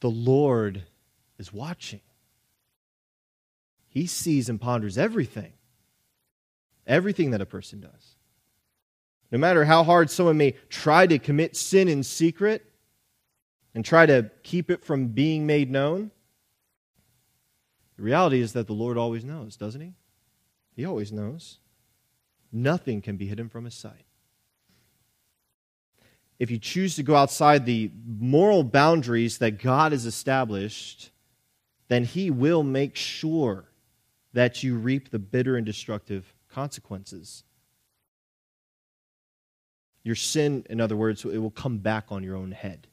the 0.00 0.10
Lord 0.10 0.82
is 1.38 1.52
watching. 1.52 2.00
He 3.88 4.06
sees 4.06 4.48
and 4.48 4.60
ponders 4.60 4.98
everything, 4.98 5.52
everything 6.92 7.30
that 7.30 7.40
a 7.40 7.46
person 7.46 7.80
does. 7.80 8.16
No 9.30 9.38
matter 9.38 9.64
how 9.64 9.82
hard 9.82 10.10
someone 10.10 10.36
may 10.36 10.54
try 10.68 11.06
to 11.06 11.18
commit 11.18 11.56
sin 11.56 11.88
in 11.88 12.02
secret 12.02 12.64
and 13.74 13.84
try 13.84 14.04
to 14.06 14.30
keep 14.42 14.70
it 14.70 14.84
from 14.84 15.08
being 15.08 15.46
made 15.46 15.70
known, 15.70 16.10
the 17.96 18.02
reality 18.02 18.40
is 18.40 18.52
that 18.52 18.66
the 18.66 18.74
Lord 18.74 18.98
always 18.98 19.24
knows, 19.24 19.56
doesn't 19.56 19.80
he? 19.80 19.94
He 20.76 20.84
always 20.84 21.12
knows. 21.12 21.58
Nothing 22.52 23.00
can 23.00 23.16
be 23.16 23.26
hidden 23.26 23.48
from 23.48 23.64
his 23.64 23.74
sight 23.74 24.04
if 26.42 26.50
you 26.50 26.58
choose 26.58 26.96
to 26.96 27.04
go 27.04 27.14
outside 27.14 27.66
the 27.66 27.88
moral 28.04 28.64
boundaries 28.64 29.38
that 29.38 29.62
God 29.62 29.92
has 29.92 30.06
established, 30.06 31.12
then 31.86 32.04
He 32.04 32.32
will 32.32 32.64
make 32.64 32.96
sure 32.96 33.66
that 34.32 34.60
you 34.60 34.74
reap 34.74 35.10
the 35.10 35.20
bitter 35.20 35.56
and 35.56 35.64
destructive 35.64 36.34
consequences. 36.52 37.44
Your 40.04 40.14
sin, 40.14 40.66
in 40.68 40.80
other 40.80 40.96
words, 40.96 41.24
it 41.24 41.38
will 41.38 41.50
come 41.50 41.78
back 41.78 42.06
on 42.10 42.22
your 42.22 42.36
own 42.36 42.52
head. 42.52 42.88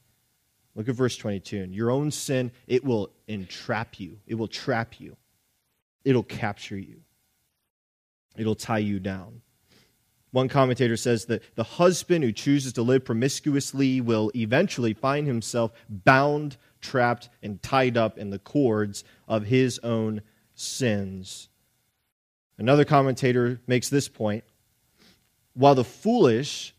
Look 0.74 0.88
at 0.88 0.94
verse 0.94 1.16
22. 1.16 1.62
And 1.62 1.74
Your 1.74 1.90
own 1.90 2.10
sin, 2.10 2.52
it 2.66 2.84
will 2.84 3.10
entrap 3.28 4.00
you, 4.00 4.18
it 4.26 4.34
will 4.34 4.48
trap 4.48 5.00
you, 5.00 5.16
it'll 6.04 6.22
capture 6.22 6.78
you, 6.78 7.00
it'll 8.36 8.54
tie 8.54 8.78
you 8.78 8.98
down. 8.98 9.42
One 10.32 10.48
commentator 10.48 10.96
says 10.96 11.24
that 11.26 11.42
the 11.56 11.64
husband 11.64 12.24
who 12.24 12.32
chooses 12.32 12.72
to 12.74 12.82
live 12.82 13.04
promiscuously 13.04 14.00
will 14.00 14.30
eventually 14.34 14.94
find 14.94 15.26
himself 15.26 15.72
bound, 15.88 16.56
trapped, 16.80 17.28
and 17.42 17.60
tied 17.62 17.96
up 17.96 18.16
in 18.16 18.30
the 18.30 18.38
cords 18.38 19.02
of 19.26 19.46
his 19.46 19.80
own 19.80 20.22
sins. 20.54 21.49
Another 22.60 22.84
commentator 22.84 23.58
makes 23.66 23.88
this 23.88 24.06
point 24.06 24.44
while 25.54 25.74
the 25.74 25.82
foolish 25.82 26.74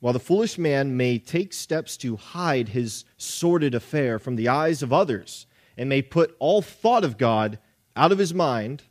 while 0.00 0.14
the 0.14 0.18
foolish 0.18 0.56
man 0.56 0.96
may 0.96 1.18
take 1.18 1.52
steps 1.52 1.96
to 1.98 2.16
hide 2.16 2.70
his 2.70 3.04
sordid 3.18 3.74
affair 3.74 4.18
from 4.18 4.34
the 4.34 4.48
eyes 4.48 4.82
of 4.82 4.92
others 4.92 5.46
and 5.76 5.90
may 5.90 6.00
put 6.00 6.34
all 6.38 6.62
thought 6.62 7.04
of 7.04 7.18
God 7.18 7.58
out 7.94 8.12
of 8.12 8.18
his 8.18 8.32
mind, 8.32 8.82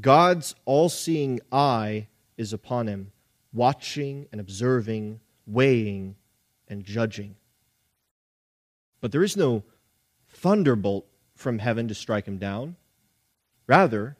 God's 0.00 0.54
all 0.64 0.88
seeing 0.88 1.40
eye 1.52 2.06
is 2.36 2.52
upon 2.52 2.86
him, 2.86 3.10
watching 3.52 4.28
and 4.30 4.40
observing, 4.40 5.20
weighing 5.44 6.14
and 6.68 6.84
judging. 6.84 7.34
But 9.00 9.10
there 9.12 9.24
is 9.24 9.36
no 9.36 9.64
thunderbolt 10.30 11.06
from 11.34 11.58
heaven 11.58 11.88
to 11.88 11.94
strike 11.94 12.26
him 12.26 12.38
down. 12.38 12.76
Rather, 13.66 14.16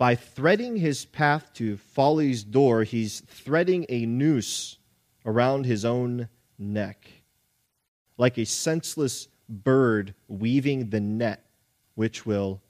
by 0.00 0.14
threading 0.14 0.76
his 0.76 1.04
path 1.04 1.52
to 1.52 1.76
folly's 1.76 2.42
door, 2.42 2.84
he's 2.84 3.20
threading 3.20 3.84
a 3.90 4.06
noose 4.06 4.78
around 5.26 5.66
his 5.66 5.84
own 5.84 6.30
neck, 6.58 7.06
like 8.16 8.38
a 8.38 8.46
senseless 8.46 9.28
bird 9.46 10.14
weaving 10.26 10.88
the 10.88 11.00
net 11.00 11.44
which 11.94 12.24
will 12.24 12.62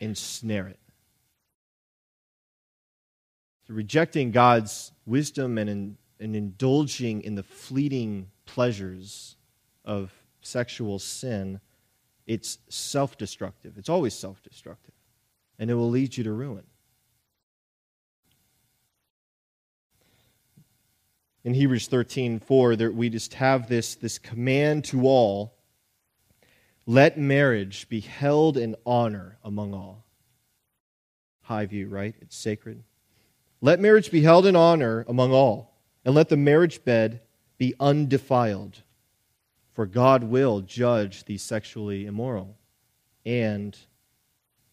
ensnare 0.00 0.68
it 0.68 0.78
rejecting 3.68 4.30
God's 4.30 4.92
wisdom 5.04 5.58
and, 5.58 5.68
in, 5.68 5.96
and 6.20 6.36
indulging 6.36 7.22
in 7.22 7.34
the 7.34 7.42
fleeting 7.42 8.30
pleasures 8.44 9.36
of 9.84 10.12
sexual 10.40 10.98
sin, 10.98 11.60
it's 12.26 12.58
self 12.68 13.16
destructive. 13.18 13.76
It's 13.76 13.88
always 13.88 14.14
self 14.14 14.42
destructive. 14.42 14.94
And 15.58 15.70
it 15.70 15.74
will 15.74 15.90
lead 15.90 16.16
you 16.16 16.24
to 16.24 16.32
ruin. 16.32 16.64
In 21.44 21.54
Hebrews 21.54 21.86
13, 21.86 22.40
4, 22.40 22.76
there, 22.76 22.90
we 22.90 23.08
just 23.08 23.34
have 23.34 23.68
this, 23.68 23.94
this 23.94 24.18
command 24.18 24.84
to 24.86 25.06
all 25.06 25.56
let 26.86 27.18
marriage 27.18 27.88
be 27.88 28.00
held 28.00 28.56
in 28.56 28.76
honor 28.86 29.38
among 29.42 29.74
all. 29.74 30.04
High 31.42 31.66
view, 31.66 31.88
right? 31.88 32.14
It's 32.20 32.36
sacred. 32.36 32.84
Let 33.60 33.80
marriage 33.80 34.10
be 34.10 34.22
held 34.22 34.46
in 34.46 34.54
honor 34.54 35.04
among 35.08 35.32
all, 35.32 35.76
and 36.04 36.14
let 36.14 36.28
the 36.28 36.36
marriage 36.36 36.84
bed 36.84 37.22
be 37.58 37.74
undefiled. 37.80 38.82
For 39.72 39.84
God 39.86 40.24
will 40.24 40.60
judge 40.60 41.24
the 41.24 41.38
sexually 41.38 42.06
immoral 42.06 42.56
and 43.24 43.76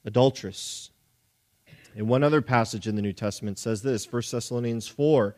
adulterous. 0.06 0.92
And 1.96 2.08
one 2.08 2.24
other 2.24 2.42
passage 2.42 2.88
in 2.88 2.96
the 2.96 3.02
New 3.02 3.14
Testament 3.14 3.60
says 3.60 3.82
this 3.82 4.12
1 4.12 4.24
Thessalonians 4.32 4.88
4 4.88 5.36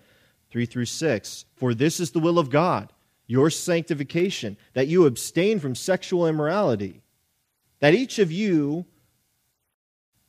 3 0.52 0.66
through 0.66 0.86
6. 0.86 1.46
For 1.56 1.74
this 1.74 2.00
is 2.00 2.12
the 2.12 2.20
will 2.20 2.40
of 2.40 2.50
God, 2.50 2.94
your 3.28 3.50
sanctification, 3.50 4.58
that 4.74 4.88
you 4.88 5.06
abstain 5.06 5.60
from 5.60 5.76
sexual 5.76 6.28
immorality, 6.28 7.02
that 7.80 7.94
each 7.94 8.20
of 8.20 8.32
you 8.32 8.86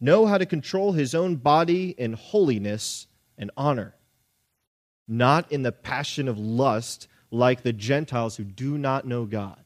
know 0.00 0.26
how 0.26 0.38
to 0.38 0.46
control 0.46 0.92
his 0.92 1.14
own 1.14 1.36
body 1.36 1.90
in 1.90 2.14
holiness 2.14 3.06
and 3.38 3.50
honor, 3.56 3.94
not 5.06 5.50
in 5.52 5.62
the 5.62 5.72
passion 5.72 6.28
of 6.28 6.38
lust 6.38 7.08
like 7.30 7.62
the 7.62 7.72
Gentiles 7.72 8.36
who 8.36 8.44
do 8.44 8.78
not 8.78 9.06
know 9.06 9.24
God. 9.24 9.65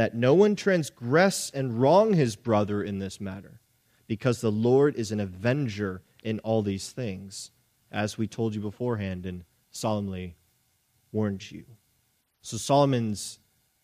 That 0.00 0.14
no 0.14 0.32
one 0.32 0.56
transgress 0.56 1.50
and 1.50 1.78
wrong 1.78 2.14
his 2.14 2.34
brother 2.34 2.82
in 2.82 3.00
this 3.00 3.20
matter, 3.20 3.60
because 4.06 4.40
the 4.40 4.50
Lord 4.50 4.96
is 4.96 5.12
an 5.12 5.20
avenger 5.20 6.00
in 6.24 6.38
all 6.38 6.62
these 6.62 6.88
things, 6.90 7.50
as 7.92 8.16
we 8.16 8.26
told 8.26 8.54
you 8.54 8.62
beforehand 8.62 9.26
and 9.26 9.44
solemnly 9.70 10.36
warned 11.12 11.50
you. 11.50 11.66
So 12.40 12.56
Solomon's 12.56 13.40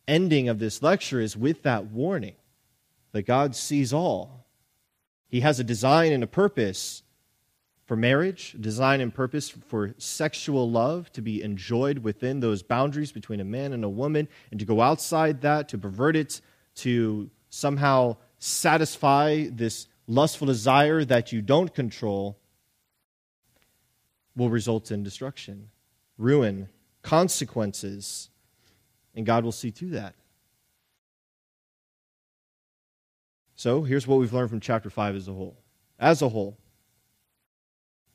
ending 0.09 0.49
of 0.49 0.59
this 0.59 0.83
lecture 0.83 1.21
is 1.21 1.37
with 1.37 1.65
that 1.65 1.85
warning 1.85 2.37
that 3.13 3.27
God 3.27 3.55
sees 3.55 3.93
all. 3.93 4.47
He 5.29 5.41
has 5.41 5.61
a 5.61 5.65
design 5.65 6.13
and 6.13 6.25
a 6.25 6.27
purpose 6.27 7.03
for 7.87 7.97
marriage, 7.97 8.57
design 8.61 9.01
and 9.01 9.15
purpose 9.15 9.49
for 9.49 9.95
sexual 9.97 10.69
love 10.69 11.11
to 11.13 11.23
be 11.23 11.43
enjoyed 11.43 11.99
within 11.99 12.41
those 12.41 12.63
boundaries 12.63 13.13
between 13.13 13.41
a 13.41 13.45
man 13.45 13.73
and 13.73 13.85
a 13.85 13.89
woman, 13.89 14.29
and 14.51 14.59
to 14.59 14.67
go 14.67 14.81
outside 14.81 15.41
that, 15.43 15.69
to 15.69 15.79
pervert 15.79 16.17
it, 16.17 16.41
to 16.75 17.31
somehow 17.49 18.17
satisfy 18.39 19.47
this 19.51 19.87
lustful 20.09 20.49
desire 20.49 21.05
that 21.05 21.33
you 21.33 21.41
don't 21.41 21.75
control, 21.75 22.39
will 24.35 24.51
result 24.51 24.91
in 24.91 25.03
destruction, 25.03 25.71
ruin, 26.19 26.69
consequences, 27.03 28.29
and 29.15 29.25
God 29.25 29.45
will 29.45 29.53
see 29.53 29.71
to 29.71 29.91
that. 29.91 30.15
So 33.55 33.85
here's 33.85 34.07
what 34.07 34.19
we've 34.19 34.33
learned 34.33 34.51
from 34.51 34.61
chapter 34.61 34.91
5 34.91 35.17
as 35.17 35.29
a 35.29 35.33
whole. 35.33 35.57
As 35.99 36.21
a 36.21 36.29
whole, 36.29 36.59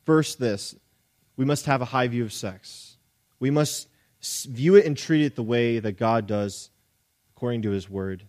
first, 0.05 0.39
this 0.39 0.75
we 1.35 1.45
must 1.45 1.65
have 1.65 1.81
a 1.81 1.85
high 1.85 2.07
view 2.07 2.23
of 2.23 2.33
sex. 2.33 2.97
We 3.39 3.49
must 3.49 3.87
view 4.21 4.75
it 4.75 4.85
and 4.85 4.95
treat 4.97 5.25
it 5.25 5.35
the 5.35 5.43
way 5.43 5.79
that 5.79 5.97
God 5.97 6.27
does 6.27 6.69
according 7.35 7.63
to 7.63 7.71
his 7.71 7.89
word. 7.89 8.27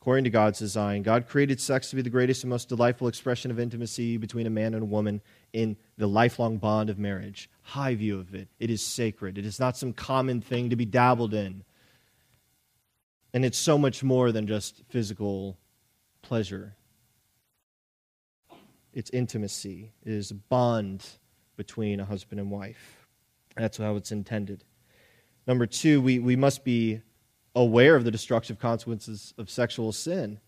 According 0.00 0.24
to 0.24 0.30
God's 0.30 0.58
design, 0.58 1.02
God 1.02 1.28
created 1.28 1.60
sex 1.60 1.88
to 1.88 1.96
be 1.96 2.02
the 2.02 2.10
greatest 2.10 2.44
and 2.44 2.50
most 2.50 2.68
delightful 2.68 3.08
expression 3.08 3.50
of 3.50 3.58
intimacy 3.58 4.18
between 4.18 4.46
a 4.46 4.50
man 4.50 4.74
and 4.74 4.82
a 4.82 4.86
woman 4.86 5.22
in 5.54 5.78
the 5.96 6.06
lifelong 6.06 6.58
bond 6.58 6.90
of 6.90 6.98
marriage. 6.98 7.48
High 7.62 7.94
view 7.94 8.20
of 8.20 8.34
it. 8.34 8.48
It 8.60 8.68
is 8.68 8.84
sacred. 8.84 9.38
It 9.38 9.46
is 9.46 9.58
not 9.58 9.78
some 9.78 9.94
common 9.94 10.42
thing 10.42 10.68
to 10.70 10.76
be 10.76 10.84
dabbled 10.84 11.32
in. 11.32 11.64
And 13.32 13.44
it's 13.46 13.58
so 13.58 13.78
much 13.78 14.04
more 14.04 14.30
than 14.30 14.46
just 14.46 14.82
physical 14.90 15.56
pleasure. 16.20 16.76
It's 18.94 19.10
intimacy, 19.10 19.92
it 20.04 20.12
is 20.12 20.30
a 20.30 20.34
bond 20.34 21.04
between 21.56 21.98
a 21.98 22.04
husband 22.04 22.40
and 22.40 22.50
wife. 22.50 23.08
That's 23.56 23.78
how 23.78 23.96
it's 23.96 24.12
intended. 24.12 24.64
Number 25.46 25.66
two, 25.66 26.00
we, 26.00 26.20
we 26.20 26.36
must 26.36 26.64
be 26.64 27.00
aware 27.56 27.96
of 27.96 28.04
the 28.04 28.10
destructive 28.10 28.58
consequences 28.58 29.34
of 29.36 29.50
sexual 29.50 29.90
sin. 29.90 30.38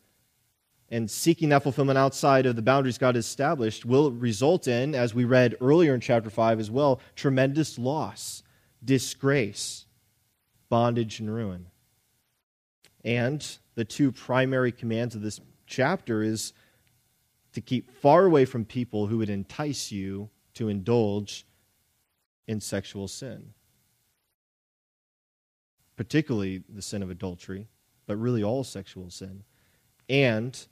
And 0.89 1.11
seeking 1.11 1.49
that 1.49 1.65
fulfillment 1.65 1.99
outside 1.99 2.47
of 2.47 2.55
the 2.55 2.63
boundaries 2.63 2.99
God 2.99 3.17
has 3.17 3.27
established 3.27 3.85
will 3.85 4.13
result 4.13 4.69
in, 4.69 4.95
as 4.95 5.13
we 5.13 5.25
read 5.25 5.57
earlier 5.61 5.95
in 5.95 6.01
chapter 6.01 6.31
5 6.31 6.61
as 6.61 6.71
well, 6.71 7.01
tremendous 7.17 7.79
loss, 7.79 8.45
disgrace, 8.85 9.87
bondage, 10.69 11.19
and 11.19 11.35
ruin. 11.35 11.67
And 13.05 13.45
the 13.75 13.85
two 13.85 14.13
primary 14.13 14.71
commands 14.71 15.17
of 15.17 15.23
this 15.23 15.41
chapter 15.67 16.23
is 16.23 16.53
to 17.57 17.63
keep 17.63 17.91
far 17.91 18.27
away 18.27 18.45
from 18.45 18.67
people 18.67 19.07
who 19.07 19.17
would 19.17 19.31
entice 19.31 19.91
you 19.91 20.29
to 20.53 20.69
indulge 20.69 21.47
in 22.47 22.61
sexual 22.61 23.09
sin, 23.09 23.55
particularly 25.97 26.63
the 26.69 26.83
sin 26.83 27.03
of 27.03 27.09
adultery, 27.09 27.67
but 28.07 28.19
really 28.19 28.45
all 28.45 28.63
sexual 28.63 29.09
sin. 29.09 29.43
And 30.11 30.67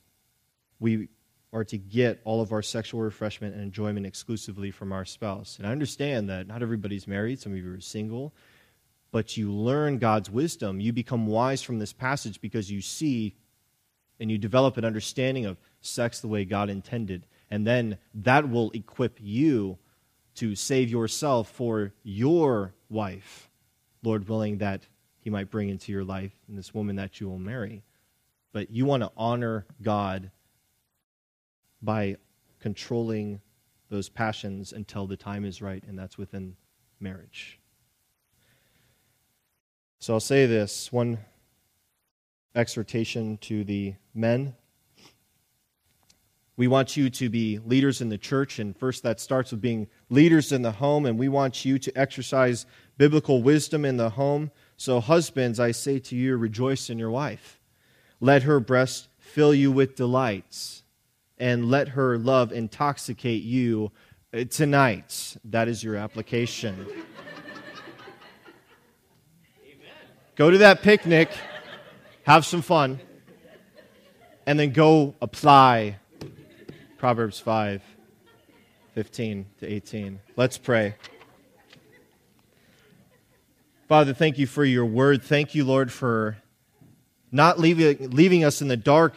we 0.78 1.08
are 1.54 1.64
to 1.64 1.78
get 1.78 2.20
all 2.22 2.42
of 2.42 2.52
our 2.52 2.60
sexual 2.60 3.00
refreshment 3.00 3.54
and 3.54 3.62
enjoyment 3.64 4.04
exclusively 4.04 4.70
from 4.70 4.92
our 4.92 5.06
spouse. 5.06 5.56
And 5.56 5.66
I 5.66 5.72
understand 5.72 6.28
that 6.28 6.46
not 6.46 6.60
everybody's 6.60 7.08
married, 7.08 7.40
some 7.40 7.52
of 7.52 7.58
you 7.58 7.72
are 7.72 7.80
single, 7.80 8.34
but 9.10 9.38
you 9.38 9.50
learn 9.50 9.96
God's 9.96 10.28
wisdom. 10.28 10.80
You 10.80 10.92
become 10.92 11.28
wise 11.28 11.62
from 11.62 11.78
this 11.78 11.94
passage 11.94 12.42
because 12.42 12.70
you 12.70 12.82
see 12.82 13.36
and 14.20 14.30
you 14.30 14.38
develop 14.38 14.76
an 14.76 14.84
understanding 14.84 15.46
of 15.46 15.58
sex 15.80 16.20
the 16.20 16.28
way 16.28 16.44
God 16.44 16.70
intended. 16.70 17.26
And 17.50 17.66
then 17.66 17.98
that 18.14 18.48
will 18.48 18.70
equip 18.72 19.18
you 19.20 19.78
to 20.36 20.54
save 20.54 20.90
yourself 20.90 21.48
for 21.48 21.92
your 22.02 22.74
wife, 22.88 23.48
Lord 24.02 24.28
willing, 24.28 24.58
that 24.58 24.86
He 25.20 25.30
might 25.30 25.50
bring 25.50 25.68
into 25.68 25.92
your 25.92 26.04
life 26.04 26.32
and 26.48 26.58
this 26.58 26.74
woman 26.74 26.96
that 26.96 27.20
you 27.20 27.28
will 27.28 27.38
marry. 27.38 27.82
But 28.52 28.70
you 28.70 28.84
want 28.84 29.02
to 29.02 29.12
honor 29.16 29.66
God 29.82 30.30
by 31.82 32.16
controlling 32.60 33.40
those 33.90 34.08
passions 34.08 34.72
until 34.72 35.06
the 35.06 35.16
time 35.16 35.44
is 35.44 35.60
right, 35.60 35.84
and 35.86 35.98
that's 35.98 36.16
within 36.16 36.56
marriage. 36.98 37.60
So 39.98 40.14
I'll 40.14 40.20
say 40.20 40.46
this 40.46 40.92
one 40.92 41.18
exhortation 42.54 43.36
to 43.38 43.64
the 43.64 43.94
men. 44.14 44.54
We 46.56 46.68
want 46.68 46.96
you 46.96 47.10
to 47.10 47.28
be 47.28 47.58
leaders 47.58 48.00
in 48.00 48.10
the 48.10 48.18
church, 48.18 48.60
and 48.60 48.76
first 48.76 49.02
that 49.02 49.18
starts 49.18 49.50
with 49.50 49.60
being 49.60 49.88
leaders 50.08 50.52
in 50.52 50.62
the 50.62 50.72
home, 50.72 51.04
and 51.04 51.18
we 51.18 51.28
want 51.28 51.64
you 51.64 51.80
to 51.80 51.98
exercise 51.98 52.64
biblical 52.96 53.42
wisdom 53.42 53.84
in 53.84 53.96
the 53.96 54.10
home. 54.10 54.52
So, 54.76 55.00
husbands, 55.00 55.58
I 55.58 55.72
say 55.72 55.98
to 55.98 56.16
you, 56.16 56.36
rejoice 56.36 56.90
in 56.90 56.98
your 56.98 57.10
wife. 57.10 57.60
Let 58.20 58.44
her 58.44 58.60
breast 58.60 59.08
fill 59.18 59.52
you 59.52 59.72
with 59.72 59.96
delights, 59.96 60.84
and 61.38 61.68
let 61.68 61.88
her 61.88 62.16
love 62.16 62.52
intoxicate 62.52 63.42
you 63.42 63.90
uh, 64.32 64.44
tonight. 64.44 65.36
That 65.44 65.66
is 65.66 65.82
your 65.82 65.96
application. 65.96 66.86
Go 70.36 70.50
to 70.50 70.58
that 70.58 70.82
picnic 70.82 71.30
have 72.24 72.46
some 72.46 72.62
fun, 72.62 73.00
and 74.46 74.58
then 74.58 74.72
go 74.72 75.14
apply 75.20 75.98
Proverbs 76.98 77.38
5 77.38 77.82
15 78.94 79.46
to 79.58 79.66
18. 79.66 80.20
Let's 80.36 80.56
pray. 80.56 80.94
Father, 83.88 84.14
thank 84.14 84.38
you 84.38 84.46
for 84.46 84.64
your 84.64 84.86
word. 84.86 85.22
Thank 85.22 85.54
you, 85.54 85.64
Lord, 85.64 85.92
for 85.92 86.38
not 87.32 87.58
leaving, 87.58 88.10
leaving 88.10 88.44
us 88.44 88.62
in 88.62 88.68
the 88.68 88.76
dark 88.76 89.14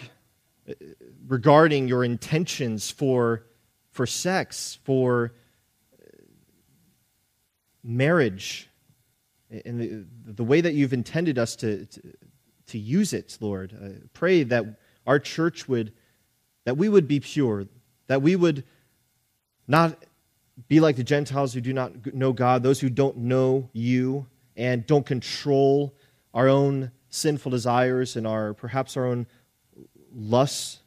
uh, 0.67 0.73
regarding 1.27 1.87
your 1.87 2.03
intentions 2.03 2.89
for, 2.89 3.45
for 3.91 4.07
sex, 4.07 4.79
for 4.83 5.31
uh, 5.93 6.07
marriage, 7.83 8.67
and 9.49 9.79
the, 9.79 10.05
the 10.25 10.43
way 10.43 10.59
that 10.59 10.73
you've 10.73 10.93
intended 10.93 11.37
us 11.37 11.55
to, 11.57 11.85
to, 11.85 12.01
to 12.67 12.77
use 12.77 13.13
it, 13.13 13.37
Lord. 13.39 13.75
I 13.81 14.07
pray 14.13 14.43
that 14.43 14.65
our 15.05 15.19
church 15.19 15.67
would, 15.67 15.93
that 16.65 16.77
we 16.77 16.89
would 16.89 17.07
be 17.07 17.19
pure, 17.19 17.67
that 18.07 18.21
we 18.21 18.35
would 18.35 18.63
not 19.67 20.03
be 20.67 20.79
like 20.79 20.95
the 20.95 21.03
Gentiles 21.03 21.53
who 21.53 21.61
do 21.61 21.73
not 21.73 22.13
know 22.13 22.33
God, 22.33 22.63
those 22.63 22.79
who 22.79 22.89
don't 22.89 23.17
know 23.17 23.69
you 23.73 24.25
and 24.55 24.85
don't 24.85 25.05
control 25.05 25.93
our 26.33 26.47
own 26.47 26.91
sinful 27.09 27.51
desires 27.51 28.15
and 28.15 28.27
our 28.27 28.53
perhaps 28.53 28.97
our 28.97 29.05
own 29.05 29.27
lusts, 30.13 30.79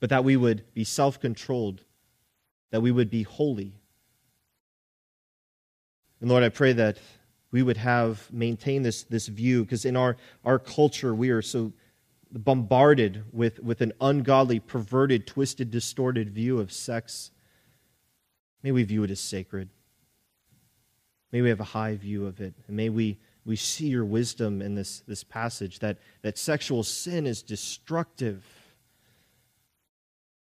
but 0.00 0.10
that 0.10 0.24
we 0.24 0.36
would 0.36 0.64
be 0.74 0.84
self 0.84 1.20
controlled, 1.20 1.82
that 2.70 2.80
we 2.80 2.90
would 2.90 3.10
be 3.10 3.22
holy. 3.22 3.74
And 6.20 6.30
Lord, 6.30 6.42
I 6.42 6.48
pray 6.48 6.72
that 6.72 6.98
we 7.54 7.62
would 7.62 7.76
have 7.76 8.32
maintained 8.32 8.84
this, 8.84 9.04
this 9.04 9.28
view 9.28 9.62
because 9.62 9.84
in 9.84 9.94
our, 9.94 10.16
our 10.44 10.58
culture 10.58 11.14
we 11.14 11.30
are 11.30 11.40
so 11.40 11.72
bombarded 12.32 13.22
with, 13.30 13.60
with 13.60 13.80
an 13.80 13.92
ungodly, 14.00 14.58
perverted, 14.58 15.24
twisted, 15.24 15.70
distorted 15.70 16.30
view 16.30 16.58
of 16.58 16.72
sex. 16.72 17.30
May 18.64 18.72
we 18.72 18.82
view 18.82 19.04
it 19.04 19.10
as 19.12 19.20
sacred. 19.20 19.68
May 21.30 21.42
we 21.42 21.48
have 21.48 21.60
a 21.60 21.70
high 21.78 21.94
view 21.94 22.26
of 22.26 22.40
it. 22.40 22.54
And 22.66 22.76
may 22.76 22.88
we, 22.88 23.20
we 23.44 23.54
see 23.54 23.86
your 23.86 24.04
wisdom 24.04 24.60
in 24.60 24.74
this, 24.74 25.04
this 25.06 25.22
passage 25.22 25.78
that, 25.78 25.98
that 26.22 26.36
sexual 26.36 26.82
sin 26.82 27.24
is 27.24 27.40
destructive, 27.40 28.44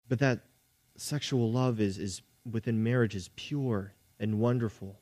but 0.08 0.20
that 0.20 0.42
sexual 0.96 1.52
love 1.52 1.82
is, 1.82 1.98
is 1.98 2.22
within 2.52 2.84
marriage 2.84 3.16
is 3.16 3.32
pure 3.36 3.96
and 4.20 4.40
wonderful. 4.40 5.00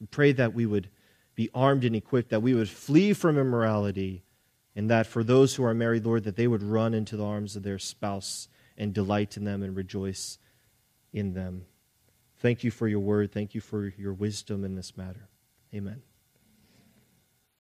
We 0.00 0.06
pray 0.06 0.32
that 0.32 0.54
we 0.54 0.66
would 0.66 0.88
be 1.34 1.50
armed 1.54 1.84
and 1.84 1.94
equipped, 1.94 2.30
that 2.30 2.42
we 2.42 2.54
would 2.54 2.68
flee 2.68 3.12
from 3.12 3.38
immorality, 3.38 4.24
and 4.74 4.90
that 4.90 5.06
for 5.06 5.24
those 5.24 5.54
who 5.54 5.64
are 5.64 5.74
married, 5.74 6.04
Lord, 6.04 6.24
that 6.24 6.36
they 6.36 6.46
would 6.46 6.62
run 6.62 6.94
into 6.94 7.16
the 7.16 7.24
arms 7.24 7.56
of 7.56 7.62
their 7.62 7.78
spouse 7.78 8.48
and 8.76 8.94
delight 8.94 9.36
in 9.36 9.44
them 9.44 9.62
and 9.62 9.76
rejoice 9.76 10.38
in 11.12 11.34
them. 11.34 11.64
Thank 12.38 12.62
you 12.62 12.70
for 12.70 12.86
your 12.86 13.00
word. 13.00 13.32
Thank 13.32 13.54
you 13.54 13.60
for 13.60 13.92
your 13.98 14.14
wisdom 14.14 14.64
in 14.64 14.76
this 14.76 14.96
matter. 14.96 15.28
Amen. 15.74 16.07